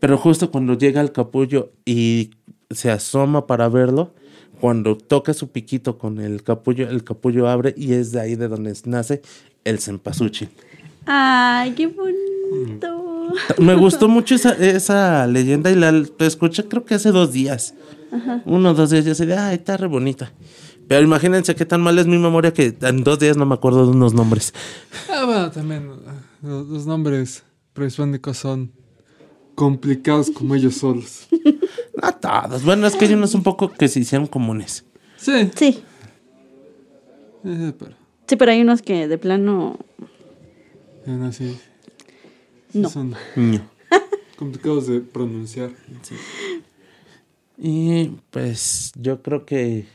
[0.00, 2.32] Pero justo cuando llega al capullo y
[2.70, 4.14] se asoma para verlo,
[4.60, 8.48] cuando toca su piquito con el capullo, el capullo abre y es de ahí de
[8.48, 9.22] donde nace
[9.64, 10.50] el cempasúchil.
[11.06, 13.13] Ay, qué bonito.
[13.58, 17.74] Me gustó mucho esa, esa leyenda y la escuché creo que hace dos días.
[18.44, 20.32] Uno o dos días yo así de, ay, está re bonita.
[20.86, 23.86] Pero imagínense qué tan mal es mi memoria que en dos días no me acuerdo
[23.86, 24.52] de unos nombres.
[25.10, 26.12] Ah, bueno, también ah,
[26.42, 28.70] los, los nombres prehispánicos son
[29.54, 31.26] complicados como ellos solos.
[32.02, 32.64] No todos.
[32.64, 34.84] Bueno, es que hay unos un poco que se hicieron comunes.
[35.16, 35.82] Sí, Sí,
[37.44, 37.92] eh, pero
[38.26, 39.78] sí, pero hay unos que de plano
[41.06, 41.56] aún así
[42.74, 42.88] no.
[42.90, 43.14] son
[44.36, 45.70] complicados de pronunciar.
[47.56, 49.86] Y pues yo creo que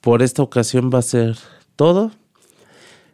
[0.00, 1.36] por esta ocasión va a ser
[1.76, 2.12] todo.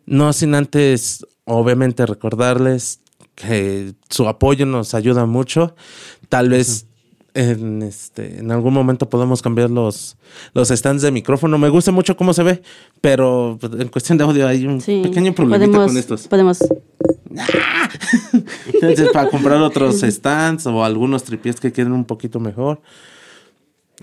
[0.07, 3.01] No sin antes, obviamente, recordarles
[3.35, 5.75] que su apoyo nos ayuda mucho.
[6.29, 6.87] Tal vez
[7.35, 10.17] en, este, en algún momento podamos cambiar los,
[10.55, 11.57] los stands de micrófono.
[11.59, 12.63] Me gusta mucho cómo se ve,
[13.01, 15.01] pero pues, en cuestión de audio hay un Sí.
[15.03, 16.29] pequeño problemita podemos, con estos.
[16.29, 16.59] Podemos.
[18.73, 22.81] Entonces, para comprar otros stands o algunos tripiés que queden un poquito mejor,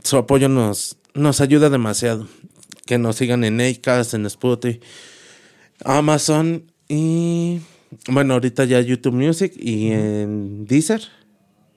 [0.03, 2.27] su apoyo nos, nos ayuda demasiado.
[2.85, 4.79] Que nos sigan en Acast, en Spotify,
[5.85, 7.61] Amazon y
[8.07, 11.01] bueno, ahorita ya YouTube Music y en Deezer.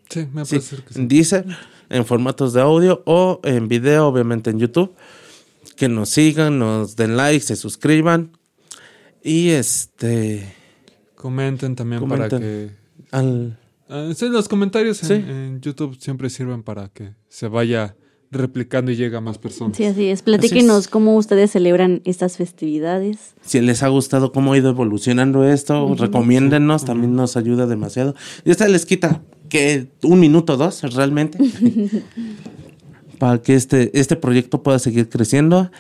[0.09, 1.01] Sí, me Sí, parece que sí.
[1.01, 1.47] en Deezer,
[1.89, 4.95] en formatos de audio o en video, obviamente en YouTube.
[5.77, 8.37] Que nos sigan, nos den like, se suscriban.
[9.23, 10.55] Y este.
[11.23, 12.29] Comenten también Comenten.
[12.29, 12.71] para que...
[13.13, 13.59] Al,
[13.89, 15.15] Ah, sí, los comentarios en, Sí.
[15.31, 17.95] en YouTube siempre sirven para que se vaya
[18.31, 19.77] replicando y llegue a más personas.
[19.77, 20.23] Sí, así es.
[20.23, 20.89] Platíquenos Así es.
[20.89, 23.35] cómo ustedes celebran estas festividades.
[23.43, 28.15] Si les ha gustado cómo ha ido evolucionando esto, recomiéndennos, también nos ayuda demasiado.
[28.47, 29.21] Y esta les quita
[29.51, 31.37] que un minuto, dos, realmente,
[33.19, 35.71] para que este, este proyecto pueda seguir creciendo.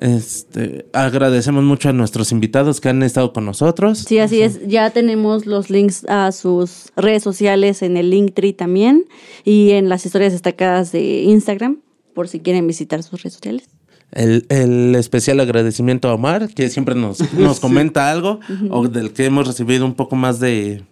[0.00, 3.98] Este, agradecemos mucho a nuestros invitados que han estado con nosotros.
[3.98, 4.66] Sí, así es.
[4.66, 9.04] Ya tenemos los links a sus redes sociales en el Linktree también
[9.44, 11.80] y en las historias destacadas de Instagram,
[12.14, 13.68] por si quieren visitar sus redes sociales.
[14.12, 18.40] El, el especial agradecimiento a Omar, que siempre nos, nos comenta algo,
[18.70, 20.82] o del que hemos recibido un poco más de,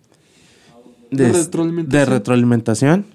[1.10, 1.88] De de retroalimentación.
[1.88, 3.06] de retroalimentación.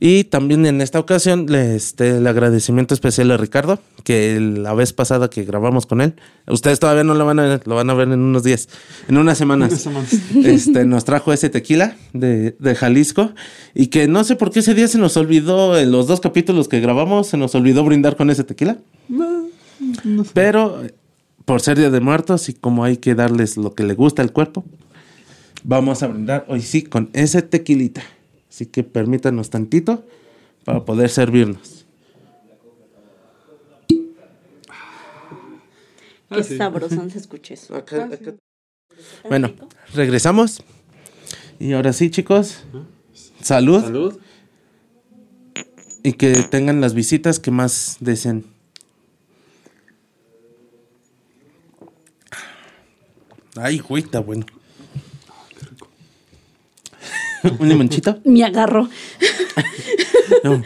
[0.00, 4.92] Y también en esta ocasión le, este, el agradecimiento especial a Ricardo, que la vez
[4.92, 6.14] pasada que grabamos con él,
[6.46, 8.68] ustedes todavía no lo van a ver, lo van a ver en unos días,
[9.08, 9.70] en unas semanas.
[9.70, 10.14] Unas semanas.
[10.44, 13.32] Este, nos trajo ese tequila de, de Jalisco
[13.74, 16.68] y que no sé por qué ese día se nos olvidó, en los dos capítulos
[16.68, 18.78] que grabamos, se nos olvidó brindar con ese tequila.
[19.08, 19.46] No,
[20.04, 20.30] no sé.
[20.34, 20.82] Pero
[21.44, 24.32] por ser Día de Muertos y como hay que darles lo que le gusta al
[24.32, 24.64] cuerpo,
[25.62, 28.02] vamos a brindar hoy sí con ese tequilita.
[28.54, 30.06] Así que permítanos tantito
[30.64, 31.86] para poder servirnos.
[36.28, 37.84] Qué sabrosón se escucha eso.
[39.28, 39.52] Bueno,
[39.92, 40.62] regresamos.
[41.58, 42.62] Y ahora sí, chicos.
[43.42, 43.82] Salud.
[43.82, 44.20] Salud.
[46.04, 48.44] Y que tengan las visitas que más deseen.
[53.56, 54.46] Ay, güey, está bueno.
[57.58, 58.18] ¿Un limonchito?
[58.24, 58.88] Me agarro.
[60.42, 60.62] No.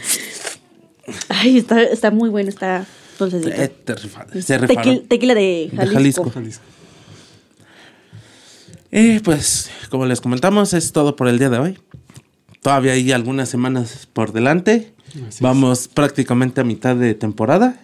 [1.28, 2.84] Ay, está, está muy bueno, está
[3.18, 3.50] dulcecito.
[3.50, 3.96] Eh, te
[4.42, 4.58] se.
[4.60, 5.94] Tequil- tequila de Jalisco.
[5.94, 6.30] Jalisco.
[6.30, 6.62] Jalisco.
[8.90, 11.78] Y pues, como les comentamos, es todo por el día de hoy.
[12.62, 14.92] Todavía hay algunas semanas por delante.
[15.10, 15.40] Así es.
[15.40, 17.80] Vamos prácticamente a mitad de temporada.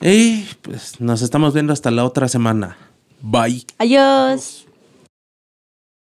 [0.00, 2.76] Y pues nos estamos viendo hasta la otra semana.
[3.20, 3.64] Bye.
[3.78, 4.66] Adiós.